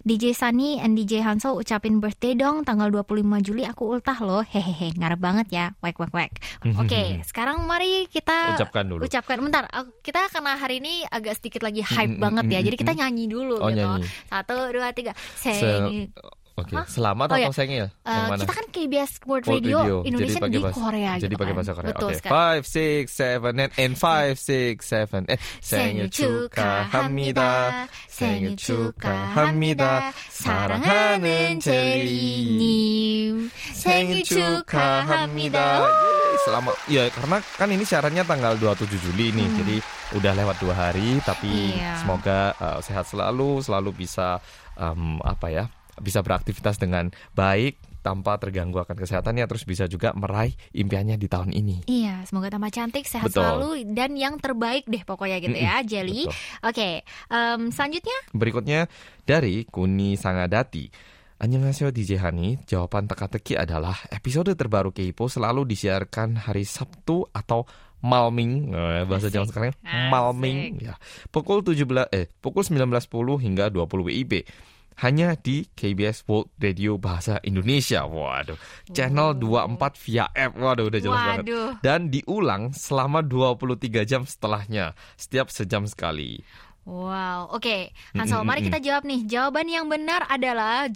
[0.03, 4.43] DJ Sunny and DJ Hansel ucapin birthday dong tanggal 25 Juli aku ultah loh.
[4.43, 5.67] Hehehe, ngarep banget ya.
[5.79, 6.33] Wek wek wek.
[6.75, 9.07] Oke, sekarang mari kita Ucapkan dulu.
[9.07, 9.71] Ucapkan bentar.
[9.71, 12.60] aku- Kita karena hari ini agak sedikit lagi hype Mm, mm, banget ya.
[12.62, 13.00] mm, Jadi kita mm.
[13.02, 13.82] nyanyi dulu Oh, gitu.
[13.82, 14.06] nyanyi.
[14.30, 15.12] Satu, dua, tiga.
[15.34, 16.14] Se- Seng.
[16.57, 16.85] Oke, Hah?
[16.85, 17.57] selamat Oh, atau ya.
[17.57, 17.89] sengil?
[17.89, 18.45] Eh, yang mana?
[18.45, 19.97] kita kan KBS World World Radio, Radio.
[20.05, 21.57] Indonesia Jadi pakai di bahasa- Korea Jadi gitu pakai kan.
[21.57, 21.89] bahasa Korea.
[21.89, 22.17] Betul Oke.
[22.21, 22.33] sekali.
[22.37, 25.41] Five, six, seven, eight, and five, six, seven, eight.
[25.65, 27.49] 생일 축하합니다.
[28.05, 30.13] 생일 축하합니다.
[30.29, 33.51] 사랑하는 젤리님.
[33.73, 35.59] 생일 축하합니다.
[35.89, 36.75] Yeay, Selamat.
[36.87, 39.47] Ya, karena kan ini siarannya tanggal 27 Juli nih.
[39.47, 39.57] Hmm.
[39.57, 39.77] Jadi
[40.17, 42.03] udah lewat dua hari tapi Iya.
[42.03, 44.37] semoga uh, sehat selalu, selalu bisa
[44.75, 45.65] um, apa ya?
[46.02, 47.78] Bisa beraktivitas dengan baik
[48.08, 51.84] tanpa terganggu akan kesehatannya terus bisa juga meraih impiannya di tahun ini.
[51.92, 53.44] Iya, semoga tambah cantik, sehat Betul.
[53.44, 56.24] selalu dan yang terbaik deh pokoknya gitu ya, Jelly.
[56.64, 58.80] Oke, em, selanjutnya Berikutnya
[59.28, 60.88] dari Kuni Sangadati.
[61.38, 67.68] Annyeonghaseyo DJ Hani, jawaban teka-teki adalah episode terbaru Keipo selalu disiarkan hari Sabtu atau
[67.98, 69.34] Malming, eh, bahasa.
[69.34, 70.10] Jawa sekarang Asik.
[70.14, 70.94] Malming ya.
[71.34, 74.46] Pukul 17 eh pukul 19.10 hingga 20 WIB.
[74.98, 78.02] Hanya di KBS World Radio Bahasa Indonesia.
[78.10, 78.58] Waduh,
[78.90, 80.58] channel 24 via app.
[80.58, 81.46] Waduh, udah jelas banget.
[81.46, 81.70] Waduh.
[81.86, 86.42] Dan diulang selama 23 jam setelahnya, setiap sejam sekali.
[86.88, 87.94] Wow, oke.
[88.18, 88.74] Hansel, Mm-mm, mari mm-mm.
[88.74, 89.22] kita jawab nih.
[89.30, 90.90] Jawaban yang benar adalah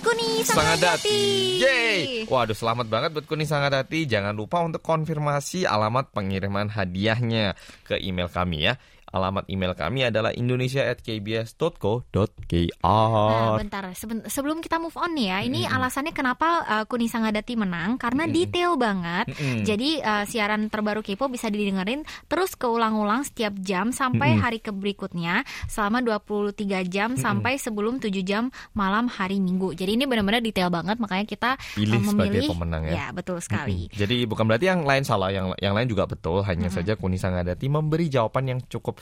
[0.00, 1.20] Kuni Sangadati.
[1.62, 2.28] Yeay.
[2.28, 4.04] Waduh, selamat banget buat Kuni Sangadati.
[4.04, 7.56] Jangan lupa untuk konfirmasi alamat pengiriman hadiahnya
[7.88, 8.76] ke email kami ya.
[9.10, 12.86] Alamat email kami adalah indonesia@kbs.co.kr.
[12.86, 13.90] Nah, bentar.
[13.98, 18.30] Seben- sebelum kita move on nih ya, ini alasannya kenapa uh, Kuni Sangadati menang karena
[18.30, 19.34] detail banget.
[19.34, 19.66] Mm-mm.
[19.66, 24.46] Jadi uh, siaran terbaru Kepo bisa didengerin terus keulang-ulang setiap jam sampai Mm-mm.
[24.46, 26.54] hari ke berikutnya selama 23
[26.86, 29.74] jam sampai sebelum 7 jam malam hari Minggu.
[29.74, 32.94] Jadi ini benar-benar detail banget makanya kita uh, Pilih sebagai memilih pemenang ya.
[32.94, 33.90] Ya, betul sekali.
[33.90, 33.98] Mm-mm.
[33.98, 36.46] Jadi bukan berarti yang lain salah, yang yang lain juga betul.
[36.46, 38.99] Hanya saja Kuni Sangadati memberi jawaban yang cukup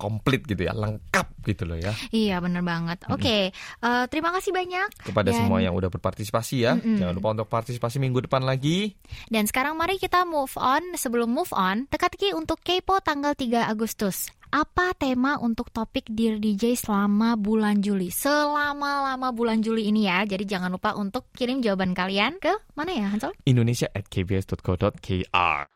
[0.00, 1.92] komplit gitu ya, lengkap gitu loh ya.
[2.08, 3.04] Iya, benar banget.
[3.12, 5.04] Oke, eh, terima kasih banyak.
[5.04, 6.72] Kepada Dan- semua yang udah berpartisipasi ya.
[6.80, 6.96] Mm-mm.
[6.96, 8.96] Jangan lupa untuk partisipasi minggu depan lagi.
[9.28, 10.96] Dan sekarang mari kita move on.
[10.96, 14.32] Sebelum move on, teka-teki untuk Kepo tanggal 3 Agustus.
[14.50, 18.10] Apa tema untuk topik Dear DJ selama bulan Juli?
[18.10, 20.26] Selama-lama bulan Juli ini ya.
[20.26, 23.30] Jadi jangan lupa untuk kirim jawaban kalian ke mana ya, Hansol?
[23.46, 25.70] Indonesia at kbs.co.kr.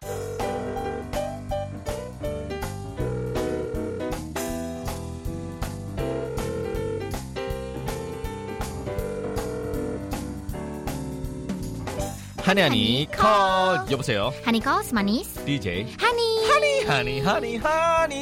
[12.54, 15.34] 하니 하니 컷 여보세요 Hanikos manis.
[15.46, 16.22] DJ Hani.
[16.48, 18.16] 하니 하니 하니 하니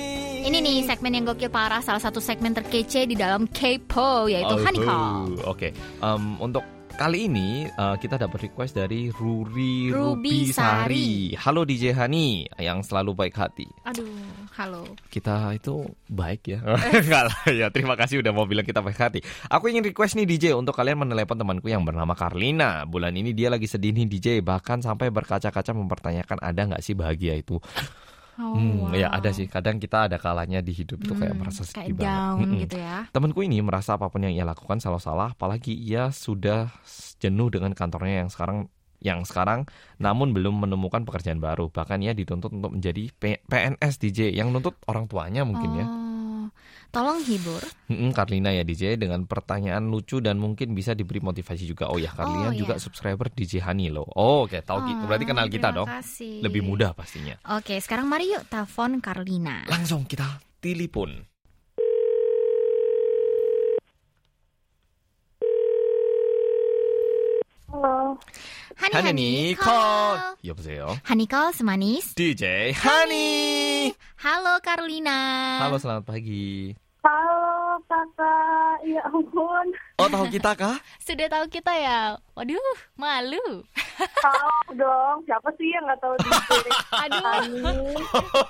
[0.47, 4.63] Ini nih segmen yang gokil parah, salah satu segmen terkece di dalam K-pop yaitu Oh,
[4.63, 5.35] Honeycomb.
[5.43, 11.32] Oke, Em, untuk kali ini eh, kita dapat request dari Ruri Ruby Rubisari.
[11.34, 13.66] Halo DJ Hani yang selalu baik hati.
[13.88, 14.06] Aduh,
[14.54, 14.84] halo.
[15.08, 16.60] Kita itu baik ya.
[17.02, 19.20] Enggak lah ya, terima kasih udah mau bilang kita baik hati.
[19.48, 22.84] Aku ingin request nih DJ untuk kalian menelepon temanku yang bernama Karlina.
[22.84, 27.40] Bulan ini dia lagi sedih nih DJ, bahkan sampai berkaca-kaca mempertanyakan ada nggak sih bahagia
[27.40, 27.56] itu.
[28.40, 28.96] Oh, Hmm, wow.
[28.96, 29.44] ya ada sih.
[29.44, 32.04] Kadang kita ada kalanya di hidup itu kayak Hmm, merasa sedih kayak banget.
[32.04, 32.60] down Mm-mm.
[32.64, 32.96] gitu ya.
[33.12, 36.68] Temanku ini merasa apa pun yang ia lakukan selalu salah, apalagi ia sudah
[37.20, 38.68] jenuh dengan kantornya yang sekarang
[39.02, 39.66] yang sekarang
[39.98, 41.68] namun belum menemukan pekerjaan baru.
[41.68, 45.86] Bahkan ia dituntut untuk menjadi P- PNS DJ yang nuntut orang tuanya mungkin ya.
[46.91, 47.61] Oh, tolong hibur.
[47.87, 51.87] Mm-mm, Karlina ya DJ dengan pertanyaan lucu dan mungkin bisa diberi motivasi juga.
[51.87, 52.81] Oh ya, Karlina Oh, juga ya.
[52.81, 54.07] subscriber DJ Hani loh.
[54.13, 55.03] Oh, oke, tahu gitu.
[55.05, 55.87] Berarti Oh, kenal kita terima dong.
[55.87, 56.41] kasih.
[56.41, 57.35] Lebih mudah pastinya.
[57.53, 59.67] Oke, sekarang mari yuk telepon Carlina.
[59.69, 60.25] Langsung kita
[60.57, 61.21] telepon.
[67.67, 68.17] Halo.
[68.77, 70.37] Hani Hani call.
[70.43, 70.95] 여보세요.
[71.03, 72.15] Hani call semanis.
[72.15, 73.91] DJ Hani.
[74.23, 75.19] Halo Carlina.
[75.67, 76.71] Halo, selamat pagi.
[77.02, 79.66] Halo kakak, ya ampun.
[80.02, 80.76] Oh, tahu kita kah?
[81.06, 82.18] Sudah tahu kita ya?
[82.34, 83.62] Waduh, malu.
[84.24, 86.68] Tahu dong, siapa sih yang nggak tahu DJ?
[87.04, 87.22] Aduh.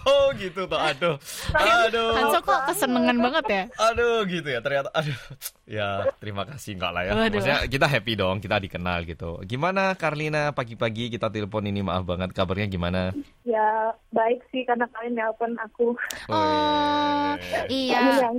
[0.06, 0.78] Oh, gitu tuh.
[0.80, 1.16] Aduh.
[1.52, 2.14] Aduh.
[2.14, 3.62] Hansel kok kesenengan banget ya?
[3.90, 4.62] Aduh, gitu ya.
[4.62, 5.18] Ternyata aduh.
[5.66, 7.12] Ya, terima kasih enggak lah ya.
[7.18, 7.36] Waduh.
[7.36, 9.42] Maksudnya kita happy dong, kita dikenal gitu.
[9.44, 13.12] Gimana Karlina pagi-pagi kita telepon ini maaf banget kabarnya gimana?
[13.42, 15.98] Ya baik sih karena kalian nelpon aku.
[16.30, 17.34] Oh,
[17.66, 18.30] iya.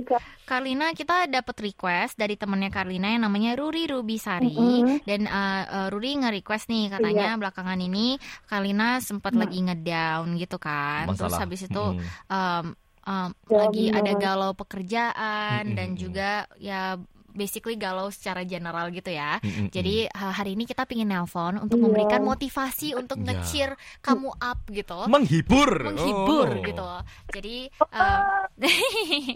[0.44, 5.02] Karlina kita dapat request dari temannya Karlina yang namanya Ruri Rubisari Mm-mm.
[5.02, 9.40] dan uh, uh, Ruri nge-request nih katanya belakangan ini Karlina sempat Mm.
[9.40, 11.08] lagi ngedown gitu kan.
[11.10, 11.40] Terus Masalah.
[11.42, 12.00] habis itu Mm.
[12.28, 12.64] um,
[13.04, 14.20] um, Ya, lagi ada benar.
[14.20, 15.76] galau pekerjaan Mm-mm.
[15.76, 16.96] dan juga ya
[17.34, 19.36] basically galau secara general gitu ya.
[19.38, 19.68] Mm-mm.
[19.68, 21.84] Jadi ha- hari ini kita pingin nelpon untuk Iya.
[21.84, 23.24] memberikan motivasi untuk Ya.
[23.28, 23.70] nge-cheer
[24.00, 24.98] kamu up gitu.
[25.04, 25.70] menghibur.
[25.84, 26.62] menghibur Oh.
[26.62, 26.88] gitu.
[27.30, 27.56] Jadi
[27.90, 28.22] um,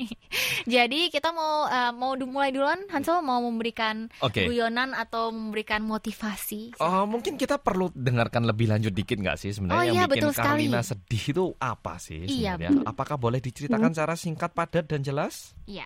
[0.67, 4.47] jadi kita mau uh, mau mulai duluan Hansel mau memberikan Oke.
[4.47, 6.79] guyonan atau memberikan motivasi.
[6.79, 10.13] Oh, mungkin kita perlu dengarkan lebih lanjut dikit nggak sih sebenarnya Oh, yang iya, bikin
[10.15, 10.47] betul sekali.
[10.65, 12.71] Karlina sedih itu apa sih Iya, sebenarnya?
[12.85, 15.53] Apakah boleh diceritakan secara singkat, padat dan jelas?
[15.65, 15.85] Iya.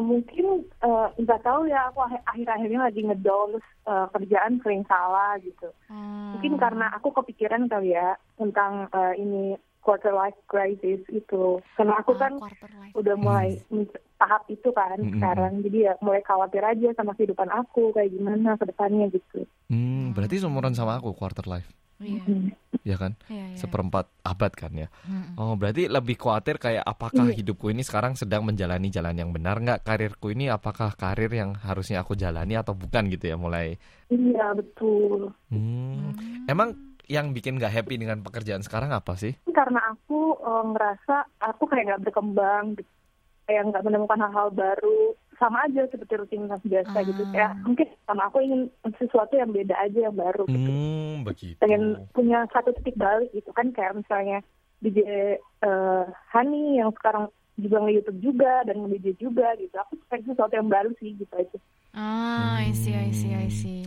[0.00, 4.82] Eh, mungkin eh, nggak tahu ya aku akhir- akhir-akhirnya lagi ngedown terus eh, kerjaan sering
[4.88, 5.68] salah gitu.
[5.86, 6.32] Hmm.
[6.32, 9.42] Mungkin karena aku kepikiran kali ya tentang eh, ini
[9.80, 11.60] quarter life crisis itu.
[11.76, 12.94] Karena aku Oh, kan life.
[12.94, 13.60] udah mulai
[14.16, 15.16] tahap itu kan Mm-mm.
[15.16, 20.12] sekarang jadi ya mulai khawatir aja sama kehidupan aku kayak gimana ke depannya gitu Hmm,
[20.12, 21.64] berarti seumuran sama aku quarter life,
[22.00, 22.22] Iya.
[22.22, 22.48] Hmm.
[22.80, 23.12] ya kan?
[23.26, 23.56] Iya, iya.
[23.56, 24.88] Seperempat abad kan ya.
[25.02, 25.36] Mm-mm.
[25.36, 27.36] Oh, berarti lebih khawatir kayak apakah Iya.
[27.36, 29.82] hidupku ini sekarang sedang menjalani jalan yang benar nggak?
[29.82, 33.76] Karirku ini apakah karir yang harusnya aku jalani atau bukan gitu ya mulai.
[34.08, 36.10] iya betul Hmm.
[36.10, 36.46] Hmm.
[36.46, 36.72] Emang
[37.04, 39.34] yang bikin nggak happy dengan pekerjaan sekarang apa sih?
[39.46, 42.80] karena aku eh, ngerasa aku kayak nggak berkembang
[43.44, 47.02] kayak nggak menemukan hal-hal baru sama aja seperti rutinitas biasa Ah.
[47.02, 51.56] gitu ya mungkin sama aku ingin sesuatu yang beda aja yang baru gitu Hmm, begitu.
[51.56, 54.44] pengen punya satu titik balik gitu kan kayak misalnya
[54.78, 55.00] DJ
[55.60, 60.68] eh, Hani yang sekarang juga nge-youtube juga dan nge-DJ juga gitu aku pengen sesuatu yang
[60.68, 61.58] baru sih gitu aja
[61.90, 63.82] Ah, I see, I see, I see.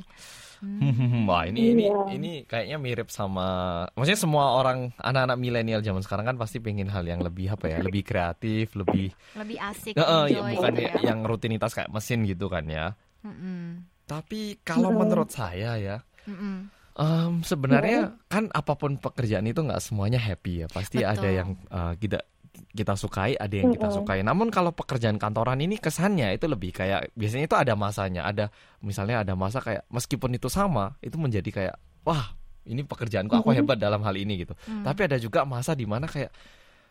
[0.63, 1.27] Hmm.
[1.27, 1.99] Wah ini ini Iya.
[2.09, 3.47] ini kayaknya mirip sama,
[3.91, 7.77] maksudnya semua orang anak-anak milenial zaman sekarang kan pasti pengen hal yang lebih apa ya,
[7.77, 11.01] lebih kreatif, lebih, Lebih asik, Heeh, ya, enjoy bukan gitu ya- ya.
[11.03, 12.95] yang rutinitas kayak mesin gitu kan ya.
[13.21, 13.83] Mm-mm.
[14.03, 14.97] Tapi kalau Mm.
[14.97, 16.71] menurut saya ya, Mm-mm.
[16.93, 21.31] em, sebenarnya kan apa pun pekerjaan itu nggak semuanya happy ya, pasti ada Betul.
[21.33, 22.23] yang eh, kita
[22.53, 24.21] kita sukai, ada yang kita sukai.
[24.21, 29.25] Namun kalau pekerjaan kantoran ini kesannya itu lebih kayak biasanya itu ada masanya, ada misalnya
[29.25, 34.01] ada masa kayak meskipun itu sama, itu menjadi kayak wah ini pekerjaanku aku hebat dalam
[34.05, 34.53] hal ini gitu.
[34.69, 34.85] Mm.
[34.85, 36.31] Tapi ada juga masa di mana kayak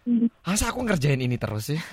[0.03, 0.27] Mm.
[0.43, 1.79] masa aku ngerjain ini terus sih.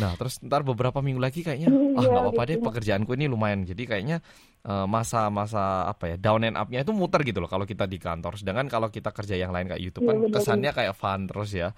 [0.00, 2.66] Nah terus ntar beberapa minggu lagi kayaknya Iya, ah nggak apa-apa deh gitu.
[2.66, 3.62] pekerjaanku ini lumayan.
[3.68, 4.18] Jadi kayaknya
[4.64, 8.40] eh, masa-masa apa ya down and up-nya itu muter gitu loh kalau kita di kantor.
[8.40, 11.70] Sedangkan kalau kita kerja yang lain kayak YouTube Iya, kan kesannya kayak fun terus ya.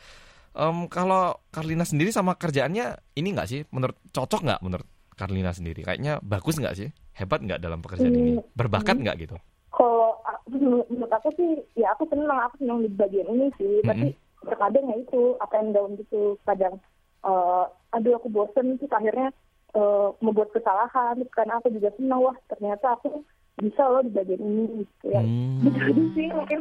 [0.57, 3.61] Em, kalau Karlina sendiri sama kerjaannya ini nggak sih?
[3.69, 5.85] Menurut cocok nggak menurut Karlina sendiri?
[5.85, 6.89] Kayaknya bagus nggak sih?
[7.13, 8.21] Hebat nggak dalam pekerjaan Hmm.
[8.23, 8.33] ini?
[8.53, 9.37] Berbakat nggak gitu?
[9.69, 10.17] kalau
[10.49, 14.09] menurut aku sih ya aku senang aku senang di bagian ini sih tapi
[14.41, 16.81] terkadang ya itu up and down gitu kadang
[17.21, 19.29] eh, aduh aku bosen terus akhirnya
[19.77, 23.21] eh, membuat kesalahan karena aku juga senang wah ternyata aku
[23.61, 26.61] bisa loh di bagian ini gitu ya Hmm, gitu aja sih mungkin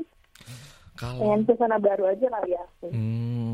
[0.99, 2.87] kalau pengen suasana baru aja kali ya aku.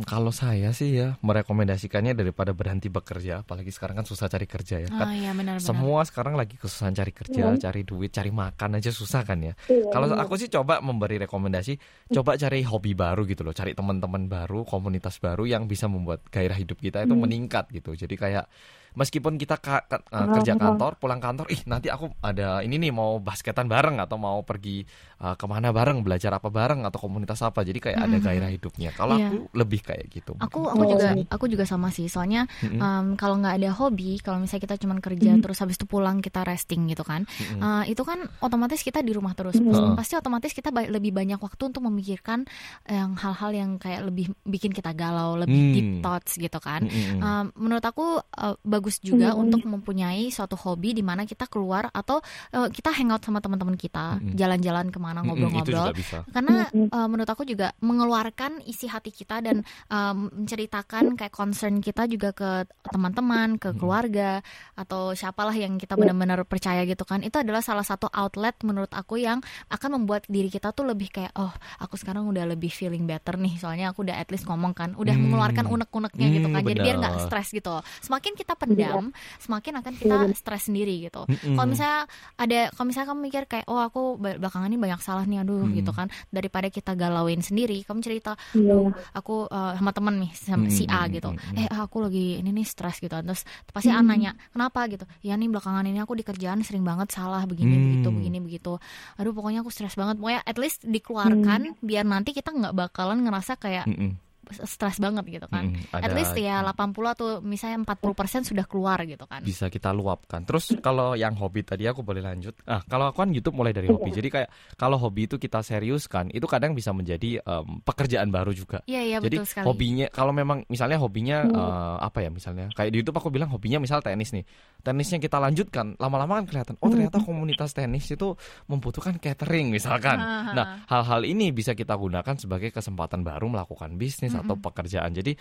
[0.01, 4.81] Hmm, kalau saya sih ya merekomendasikannya daripada berhenti bekerja, apalagi sekarang kan susah cari kerja
[4.81, 4.89] ya.
[4.89, 5.61] Ah, Kan iya benar-benar.
[5.61, 7.61] semua sekarang lagi kesusahan cari kerja, Hmm.
[7.61, 9.53] cari duit, cari makan aja susah kan ya.
[9.69, 10.25] Iya, Kalau benar.
[10.25, 11.77] aku sih coba memberi rekomendasi,
[12.09, 16.57] coba cari hobi baru gitu loh, cari teman-teman baru, komunitas baru yang bisa membuat gairah
[16.57, 17.21] hidup kita itu Hmm.
[17.21, 17.93] meningkat gitu.
[17.93, 18.49] Jadi kayak
[18.93, 22.91] meskipun kita ka- ka- uh, kerja kantor, pulang kantor, ih nanti aku ada ini nih
[22.91, 24.83] mau basketan bareng atau mau pergi
[25.19, 27.61] uh, ke mana bareng, belajar apa bareng atau komunitas apa.
[27.61, 28.25] Jadi kayak ada Mm-mm.
[28.25, 28.89] gairah hidupnya.
[28.91, 29.29] Kalau Iya.
[29.29, 30.31] aku lebih kayak gitu.
[30.37, 30.91] Aku Mungkin aku Oh.
[30.91, 32.07] juga aku juga sama sih.
[32.07, 32.79] Soalnya Mm-mm.
[32.79, 35.41] em, kalau nggak ada hobi, kalau misalnya kita cuma kerja Hmm.
[35.41, 37.59] terus habis itu pulang kita resting gitu kan, Mm-mm.
[37.59, 39.55] eh, itu kan otomatis kita di rumah terus.
[39.55, 39.71] Hmm.
[39.71, 39.93] Heeh.
[39.93, 42.43] Pasti otomatis kita ba- lebih banyak waktu untuk memikirkan
[42.85, 45.73] yang hal-hal yang kayak lebih bikin kita galau, lebih Hmm.
[45.73, 46.83] deep thoughts gitu kan.
[46.83, 47.19] Mm-mm.
[47.19, 49.45] Um, menurut aku uh, bagus juga Hmm.
[49.45, 52.17] untuk mempunyai suatu hobi di mana kita keluar atau
[52.51, 54.33] uh, kita hangout sama teman-teman kita, Mm-mm.
[54.33, 55.93] jalan-jalan ke mana ngobrol-ngobrol.
[55.93, 56.25] bisa.
[56.27, 62.09] Karena uh, menurut aku juga mengeluarkan isi hati kita dan um, menceritakan kayak concern kita
[62.09, 62.49] juga ke
[62.89, 64.41] teman-teman, ke keluarga
[64.73, 65.99] atau siapalah yang kita Ya.
[66.01, 67.21] benar-benar percaya gitu kan.
[67.21, 69.37] Itu adalah salah satu outlet menurut aku yang
[69.69, 73.59] akan membuat diri kita tuh lebih kayak oh, aku sekarang udah lebih feeling better nih.
[73.61, 75.29] Soalnya aku udah at least ngomong kan, udah Hmm.
[75.29, 76.61] mengeluarkan unek-uneknya gitu Hmm, kan.
[76.65, 77.75] Jadi biar nggak stres gitu.
[78.01, 79.05] Semakin kita pendam,
[79.37, 80.33] semakin akan kita Iya.
[80.33, 81.21] stres sendiri gitu.
[81.23, 81.55] Mm-mm.
[81.55, 81.99] Kalau misalnya
[82.35, 85.61] ada, kalau misalnya kamu mikir kayak, oh aku bel- belakangan ini banyak salah nih, aduh
[85.61, 85.73] Hmm.
[85.73, 86.07] gitu kan.
[86.27, 88.73] Daripada kita galauin sendiri, kamu cerita, Iya.
[88.73, 91.29] "Duh, aku eh, sama temen nih, sama si A gitu.
[91.53, 93.13] Eh aku lagi ini nih stres gitu.
[93.13, 94.07] Terus pasti A Hmm.
[94.07, 95.03] nanya, kenapa gitu?
[95.21, 97.83] Ya nih belakangan ini aku di kerjaan sering banget salah begini Hmm.
[97.85, 98.73] begitu begini begitu.
[99.15, 100.17] Aduh pokoknya aku stres banget.
[100.17, 101.79] Pokoknya at least dikeluarkan Hmm.
[101.81, 104.15] biar nanti kita nggak bakalan ngerasa kayak Mm-mm.
[104.53, 105.71] Stres banget gitu kan.
[105.91, 106.71] At Ada- least ya 80
[107.11, 109.41] atau misalnya 40% sudah keluar gitu kan.
[109.41, 110.43] bisa kita luapkan.
[110.43, 112.53] Terus kalau yang hobi tadi aku boleh lanjut.
[112.63, 114.09] Ah, kalau aku kan YouTube mulai dari hobi.
[114.09, 114.15] Iya.
[114.17, 118.83] Jadi kayak kalau hobi itu kita seriuskan, itu kadang bisa menjadi em, pekerjaan baru juga.
[118.85, 119.65] Iya iya Jadi betul sekali.
[119.65, 121.53] hobinya kalau memang misalnya hobinya Hmm.
[121.53, 124.43] eh, apa ya misalnya kayak di YouTube aku bilang hobinya misal tenis nih.
[124.79, 126.93] Tenisnya kita lanjutkan, lama-lama kan kelihatan oh Hmm.
[126.97, 128.33] ternyata komunitas tenis itu
[128.65, 130.17] membutuhkan catering misalkan.
[130.17, 135.11] Ah, Nah, hal-hal ini bisa kita gunakan sebagai kesempatan baru melakukan bisnis atau pekerjaan.
[135.11, 135.33] Jadi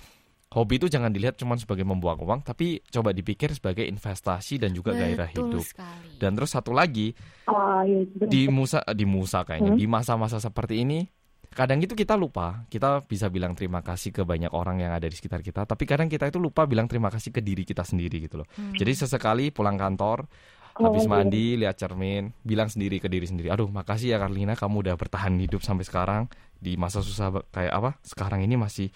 [0.51, 4.93] hobi itu jangan dilihat cuma sebagai membuang uang, tapi coba dipikir sebagai investasi dan juga
[4.93, 5.65] gairah Betul hidup.
[5.65, 6.19] sekali.
[6.19, 8.29] Dan terus satu lagi Ah, iya, benar.
[8.29, 9.79] di musa di musa kayaknya Hmm.
[9.79, 11.07] di masa-masa seperti ini
[11.51, 15.15] kadang itu kita lupa kita bisa bilang terima kasih ke banyak orang yang ada di
[15.15, 18.39] sekitar kita tapi kadang kita itu lupa bilang terima kasih ke diri kita sendiri gitu
[18.39, 18.71] loh Hmm.
[18.73, 20.31] jadi sesekali pulang kantor
[20.73, 21.11] Oh, habis iya.
[21.11, 25.35] mandi lihat cermin bilang sendiri ke diri sendiri aduh makasih ya Karlina kamu udah bertahan
[25.37, 28.93] hidup sampai sekarang di masa susah kayak apa sekarang ini masih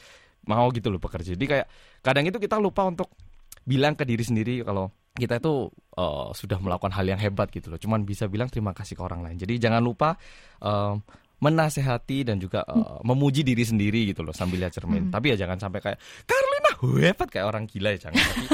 [0.47, 1.35] mau gitu loh bekerja.
[1.35, 1.67] Jadi kayak
[2.05, 3.09] kadang itu kita lupa untuk
[3.65, 7.81] bilang ke diri sendiri kalau kita itu eh, sudah melakukan hal yang hebat gitu loh.
[7.81, 9.41] Cuman bisa bilang terima kasih ke orang lain.
[9.41, 10.21] Jadi jangan lupa
[10.61, 10.95] eh,
[11.41, 15.09] menasehati dan juga eh, memuji diri sendiri gitu loh sambil lihat cermin.
[15.09, 15.13] Hmm.
[15.13, 15.99] tapi ya jangan sampai kayak
[16.29, 18.21] Karlina hebat kayak orang gila ya jangan.
[18.21, 18.47] Tapi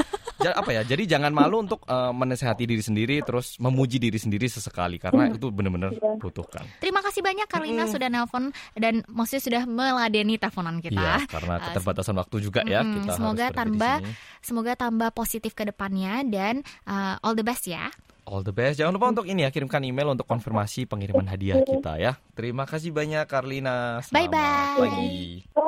[0.49, 4.97] apa ya jadi jangan malu untuk eh, menasehati diri sendiri terus memuji diri sendiri sesekali
[4.97, 6.17] karena itu benar-benar Iya.
[6.17, 7.93] butuhkan Terima kasih banyak Karlina Mm-mm.
[7.93, 10.97] sudah nelpon dan maksudnya sudah meladeni teleponan kita.
[10.97, 13.95] Iya, karena Uh, keterbatasan waktu juga ya mm-mm, kita semoga tambah.
[14.39, 17.91] Semoga tambah positif ke depannya dan uh, all the best ya.
[18.23, 18.79] All the best.
[18.79, 22.15] Jangan lupa untuk ini ya kirimkan email untuk konfirmasi pengiriman hadiah kita ya.
[22.33, 23.99] Terima kasih banyak Karlina.
[23.99, 24.79] Selamat Bye-bye.
[24.79, 25.19] pagi.
[25.51, 25.65] Bye.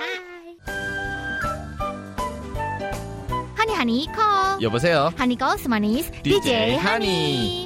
[0.00, 0.27] Hai.
[3.77, 4.61] Hani Hani call.
[4.61, 5.11] 여보세요.
[5.17, 7.65] Hani call semanis DJ DJ, Hani.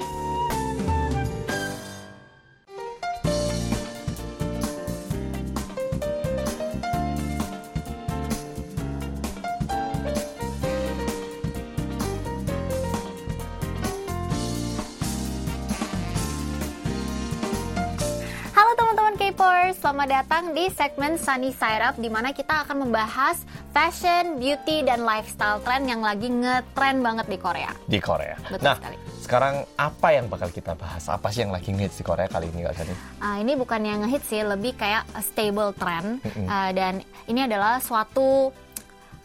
[18.58, 23.46] Halo teman-teman K-popers, selamat datang di segmen Sunny Side Up di mana kita akan membahas
[23.73, 27.73] fashion, beauty, dan lifestyle trend yang lagi ngetrend banget di Korea.
[27.83, 28.37] Di Korea.
[28.39, 28.97] Betul nah, sekali.
[29.19, 31.05] sekarang apa yang bakal kita bahas?
[31.07, 32.95] Apa sih yang lagi ngehits di Korea kali ini Kak Sani?
[33.19, 36.47] Ah, ini bukan yang ngehit sih, lebih kayak a stable trend Mm-mm.
[36.47, 38.53] Ah, dan ini adalah suatu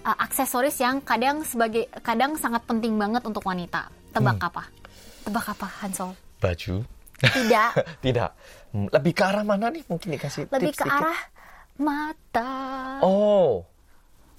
[0.02, 3.92] ah, aksesoris yang kadang sebagai kadang sangat penting banget untuk wanita.
[4.10, 4.48] Tebak Hmm.
[4.48, 4.64] apa?
[5.22, 6.16] Tebak apa, Hansol?
[6.38, 6.88] Baju?
[7.18, 7.70] Tidak,
[8.06, 8.30] Tidak.
[8.72, 9.84] Hmm, Lebih ke arah mana nih?
[9.84, 10.96] Mungkin dikasih lebih tips ke dikit.
[10.96, 11.20] arah
[11.78, 12.54] mata.
[13.02, 13.66] Oh,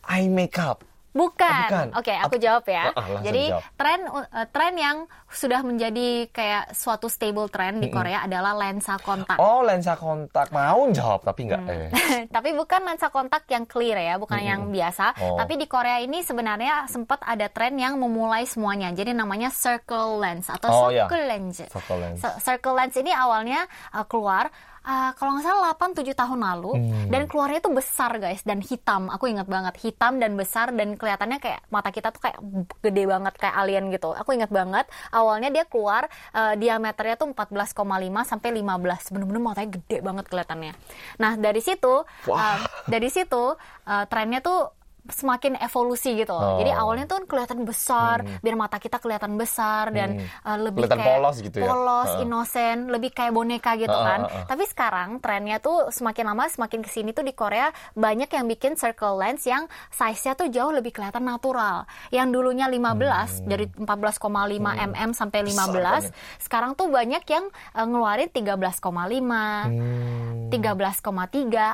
[0.08, 0.80] eye makeup.
[1.08, 1.50] Bukan.
[1.50, 1.88] Oh, bukan.
[1.98, 2.92] Oke, aku jawab ya.
[2.92, 3.62] Ah, ah, Jadi jawab.
[3.74, 9.34] tren uh, tren yang sudah menjadi kayak suatu stable trend di Korea adalah lensa kontak.
[9.40, 10.52] Oh, lensa kontak.
[10.54, 11.62] Mau jawab tapi nggak.
[11.64, 11.72] Hmm.
[11.74, 11.88] Eh.
[12.36, 14.52] tapi bukan lensa kontak yang clear ya, bukan Mm-mm.
[14.52, 15.16] yang biasa.
[15.18, 15.34] Oh.
[15.40, 18.92] Tapi di Korea ini sebenarnya sempat ada tren yang memulai semuanya.
[18.94, 21.66] Jadi namanya circle lens atau Oh, circle lens.
[21.66, 22.20] Focal lens.
[22.22, 24.52] So, circle lens ini awalnya uh, keluar
[24.88, 27.10] uh, kalau nggak salah 8-7 tahun lalu Hmm.
[27.12, 29.12] dan keluarnya itu besar guys dan hitam.
[29.12, 32.38] Aku ingat banget hitam dan besar dan kelihatannya kayak mata kita tuh kayak
[32.80, 34.16] gede banget kayak alien gitu.
[34.16, 37.76] Aku ingat banget awalnya dia keluar uh, diameternya tuh 14,5
[38.24, 40.72] sampai 15 bener-bener matanya gede banget kelihatannya.
[41.20, 44.77] Nah dari situ uh, dari situ uh, trennya tuh
[45.08, 46.30] semakin evolusi gitu.
[46.30, 46.56] Oh.
[46.56, 51.16] Jadi awalnya tuh kelihatan besar, biar mata kita kelihatan besar dan uh, lebih Kelihatan kayak
[51.16, 51.66] polos gitu ya?
[51.66, 52.22] polos, Heeh.
[52.22, 54.20] inosen, lebih kayak boneka gitu Heeh, kan.
[54.22, 54.44] heeh.
[54.44, 58.74] Tapi sekarang trennya tuh semakin lama semakin ke sini tuh di Korea banyak yang bikin
[58.74, 61.88] circle lens yang size-nya tuh jauh lebih kelihatan natural.
[62.08, 64.28] Yang dulunya 15 dari 14,5
[64.60, 65.72] mm sampai 15, Hmm.
[65.74, 66.12] banget.
[66.38, 70.48] sekarang tuh banyak yang uh, ngeluarin 13,5 Hmm.
[70.48, 71.04] 13,3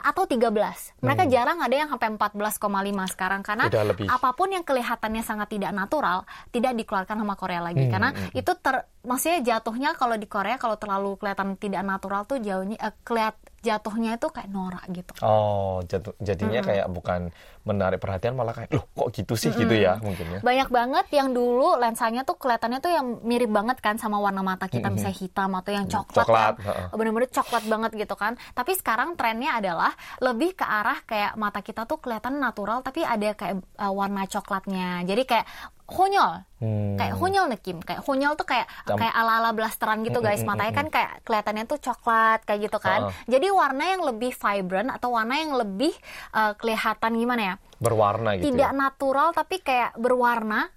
[0.02, 0.50] atau 13.
[0.98, 2.58] Mereka jarang ada yang sampai 14,5
[3.06, 4.06] sekarang karena Udah lebih.
[4.10, 7.88] apa pun yang kelihatannya sangat tidak natural tidak dikeluarkan sama Korea lagi.
[7.88, 12.40] Hmm, karena itu ter maksudnya jatuhnya kalau di Korea kalau terlalu kelihatan tidak natural tuh
[12.40, 15.12] jauhnya eh, kelihat jatuhnya itu kayak norak gitu.
[15.24, 17.32] Oh, jatuh, jadinya kayak bukan
[17.64, 20.40] menarik perhatian malah kayak loh kok gitu sih gitu ya mungkin ya.
[20.44, 24.68] Banyak banget yang dulu lensanya tuh kelihatannya tuh yang mirip banget kan sama warna mata
[24.68, 26.54] kita misalnya hitam atau yang coklat, Hmm, Coklat,
[26.92, 28.32] yang bener-bener coklat banget gitu kan.
[28.52, 33.32] Tapi sekarang trennya adalah lebih ke arah kayak mata kita tuh kelihatan natural tapi ada
[33.32, 35.08] kayak uh, warna coklatnya.
[35.08, 35.46] Jadi kayak
[35.86, 36.32] honyol.
[36.58, 36.96] Hmm.
[36.96, 37.78] Kayak honyol nih Kim.
[37.78, 40.40] Kayak honyol tuh kayak Cam- kayak ala-ala blasteran gitu Mm, guys.
[40.40, 43.00] mm, Matanya mm, kan kayak kelihatannya tuh coklat kayak gitu kan.
[43.04, 43.28] Heeh.
[43.30, 45.92] Jadi warna yang lebih vibrant atau warna yang lebih
[46.30, 47.54] uh, kelihatan gimana ya?
[47.76, 48.48] Berwarna gitu.
[48.48, 48.74] Tidak ya.
[48.74, 50.72] natural tapi kayak berwarna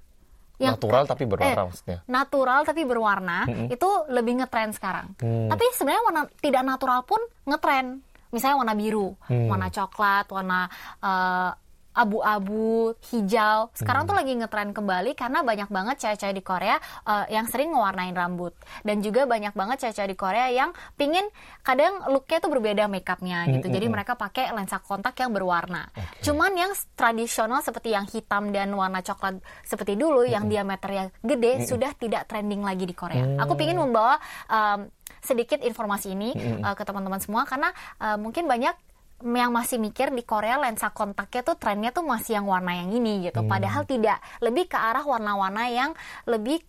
[0.58, 1.98] yang Natural tapi berwarna eh, maksudnya.
[2.04, 3.38] natural tapi berwarna
[3.70, 5.14] itu lebih ngetren sekarang.
[5.16, 5.48] Hmm.
[5.48, 8.02] Tapi sebenarnya warna tidak natural pun ngetren.
[8.28, 9.48] Misalnya warna biru, Hmm.
[9.48, 10.66] warna coklat, warna
[11.00, 11.50] eh,
[11.98, 13.74] abu-abu, hijau.
[13.74, 14.14] Sekarang Hmm.
[14.14, 16.78] tuh lagi ngetren kembali karena banyak banget cewek-cewek di Korea
[17.10, 18.54] eh, yang sering ngewarnain rambut.
[18.86, 21.26] Dan juga banyak banget cewek-cewek di Korea yang pingin
[21.66, 23.68] kadang looknya tuh berbeda makeupnya gitu.
[23.68, 25.90] Hmm, Jadi hmm, mereka pakai lensa kontak yang berwarna.
[26.22, 31.92] Cuman yang tradisional seperti yang hitam dan warna coklat seperti dulu yang diameternya gede sudah
[31.98, 33.26] tidak trending lagi di Korea.
[33.42, 34.86] Aku pingin membawa um,
[35.24, 38.76] sedikit informasi ini uh, ke teman-teman semua karena uh, mungkin banyak
[39.26, 43.26] yang masih mikir di Korea lensa kontaknya tuh trennya tuh masih yang warna yang ini
[43.26, 43.42] gitu.
[43.50, 45.92] Padahal tidak, lebih ke arah warna-warna yang
[46.30, 46.62] lebih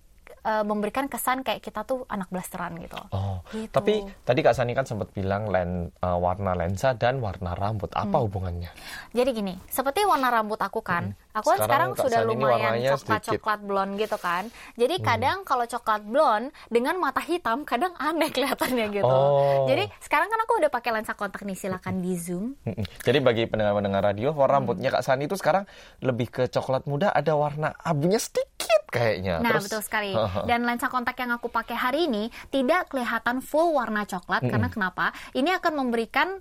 [0.48, 2.96] uh, memberikan kesan kayak kita tuh anak blasteran gitu.
[3.12, 3.68] Oh, Gitu.
[3.68, 7.92] tapi tadi Kak Sani kan sempat bilang len, eh, warna lensa dan warna rambut.
[7.92, 8.24] Apa Hmm.
[8.24, 8.70] hubungannya?
[9.12, 13.60] Jadi gini, seperti warna rambut aku kan, aku kan Sekarang sekarang, sudah Sani lumayan coklat-coklat
[13.62, 14.44] blonde gitu kan.
[14.74, 19.04] Jadi kadang kalau coklat blonde dengan mata hitam kadang aneh kelihatannya gitu.
[19.06, 19.68] Oh.
[19.68, 22.56] Jadi sekarang kan aku udah pakai lensa kontak nih, silakan di zoom.
[22.64, 22.84] Mm-mm.
[23.02, 24.66] Jadi bagi pendengar-pendengar radio, warna Hmm.
[24.70, 25.64] rambutnya Kak Sani itu sekarang
[26.00, 28.48] lebih ke coklat muda, ada warna abunya sedikit
[28.88, 29.38] kayaknya.
[29.38, 30.12] Nah, Terus- betul sekali.
[30.44, 35.10] Dan lensa kontak yang aku pakai hari ini tidak kelihatan full warna coklat karena kenapa?
[35.32, 36.38] Ini akan memberikan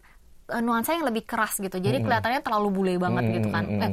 [0.48, 1.76] eh, nuansa yang lebih keras gitu.
[1.76, 3.64] Jadi kelihatannya terlalu bule banget Mm, gitu kan.
[3.64, 3.84] mm, mm.
[3.84, 3.92] Eh,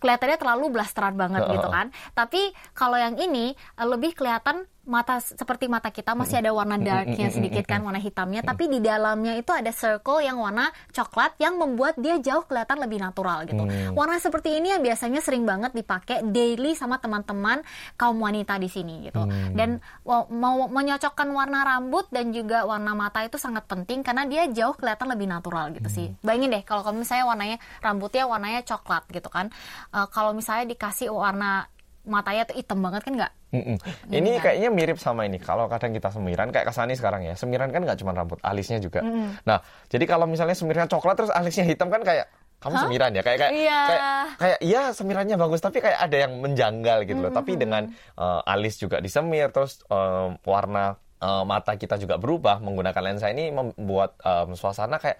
[0.00, 1.54] kelihatannya terlalu blasteran banget Heeh.
[1.54, 1.86] gitu kan.
[2.12, 2.40] Tapi
[2.72, 7.64] kalau yang ini eh, lebih kelihatan mata seperti mata kita masih ada warna darknya sedikit
[7.66, 8.40] kan warna hitamnya.
[8.42, 12.98] Tapi di dalamnya itu ada circle yang warna coklat yang membuat dia jauh kelihatan lebih
[12.98, 13.62] natural gitu.
[13.92, 17.60] Warna seperti ini yang biasanya sering banget dipakai daily sama teman-teman
[17.94, 19.22] kaum wanita di sini gitu.
[19.52, 24.48] Dan wa- mau menyocokkan warna rambut dan juga warna mata itu sangat penting karena dia
[24.48, 26.08] jauh kelihatan lebih natural gitu sih.
[26.20, 29.52] Bayangin deh kalau misalnya warnanya rambutnya warnanya coklat gitu kan
[29.88, 31.68] Eh, kalau misalnya dikasih warna
[32.04, 33.76] matanya tuh hitam banget kan nggak Mm-mm.
[34.08, 34.42] Iya Ini kan?
[34.44, 35.40] kayaknya mirip sama ini.
[35.40, 37.32] Kalau kadang kita semiran kayak kesani sekarang ya.
[37.32, 39.00] Semiran kan nggak cuma rambut, alisnya juga.
[39.42, 39.58] Nah,
[39.88, 43.52] jadi kalau misalnya semirannya coklat terus alisnya hitam kan kayak kamu semiran ya kayak kayak
[43.54, 43.80] Iya.
[43.86, 44.02] kayak
[44.34, 47.30] kayak iya semirannya bagus tapi kayak ada yang menjanggal gitu loh.
[47.30, 53.00] Tapi dengan eh, alis juga disemir terus eh, warna eh, mata kita juga berubah menggunakan
[53.00, 55.16] lensa ini membuat eh, suasana kayak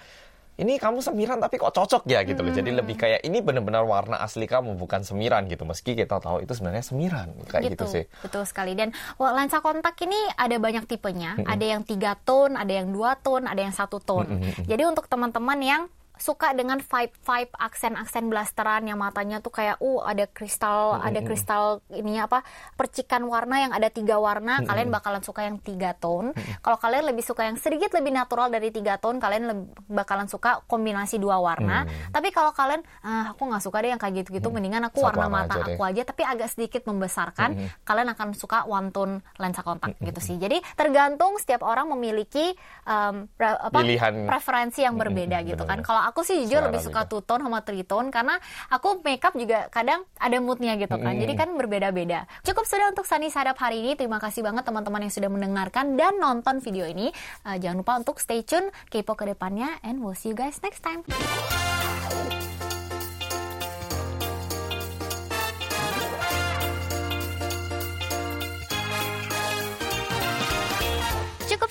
[0.59, 2.51] ini kamu semiran tapi kok cocok ya gitu loh.
[2.51, 5.63] Jadi lebih kayak ini benar-benar warna asli kamu bukan semiran gitu.
[5.63, 8.05] Meski kita tahu itu sebenarnya semiran kayak gitu, sih.
[8.27, 8.75] Betul sekali.
[8.75, 8.91] Dan
[9.23, 11.39] wah, lensa kontak ini ada banyak tipenya.
[11.47, 14.27] Ada yang tiga tone, ada yang dua tone, ada yang satu tone.
[14.67, 15.83] Jadi untuk teman-teman yang
[16.19, 21.21] suka dengan vibe vibe aksen aksen blasteran yang matanya tuh kayak uh ada kristal ada
[21.23, 22.39] kristal ininya apa
[22.75, 26.35] percikan warna yang ada tiga warna kalian bakalan suka yang tiga tone.
[26.61, 30.61] Kalau kalian lebih suka yang sedikit lebih natural dari tiga tone kalian leb- bakalan suka
[30.67, 31.87] kombinasi dua warna.
[32.11, 35.09] Tapi kalau kalian ah, aku nggak suka deh yang kayak gitu gitu mendingan aku Satu
[35.15, 35.75] warna mata aja deh.
[35.77, 36.03] aku aja.
[36.05, 37.51] Tapi agak sedikit membesarkan
[37.87, 40.37] kalian akan suka one tone lensa kontak gitu sih.
[40.37, 42.53] Jadi tergantung setiap orang memiliki
[42.85, 44.27] um, apa, Pilihan.
[44.27, 45.81] preferensi yang berbeda gitu kan.
[45.85, 47.13] kalau aku sih jujur Selera lebih suka makeup.
[47.13, 48.41] two tone sama three tone karena
[48.73, 51.15] aku makeup juga kadang ada moodnya gitu kan.
[51.15, 51.23] Mm-mm.
[51.23, 52.25] Jadi kan berbeda-beda.
[52.43, 53.93] Cukup sudah untuk Sani Sadap hari ini.
[53.95, 57.13] Terima kasih banget teman-teman yang sudah mendengarkan dan nonton video ini.
[57.47, 60.83] Eh, jangan lupa untuk stay tune kepo ke depannya and we'll see you guys next
[60.83, 61.07] time.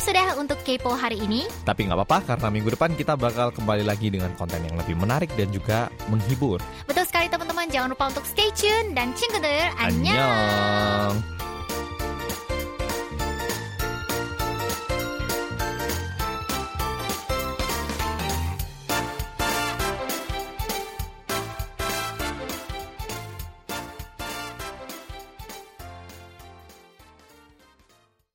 [0.08, 1.44] Sudah untuk kepo hari ini.
[1.68, 5.28] Tapi nggak apa-apa karena minggu depan kita bakal kembali lagi dengan konten yang lebih menarik
[5.36, 6.64] dan juga menghibur.
[6.88, 7.68] Betul sekali teman-teman.
[7.68, 9.68] Jangan lupa untuk stay tune dan cingkedur.
[9.84, 10.16] Annyeong.
[10.16, 11.37] Annyeong.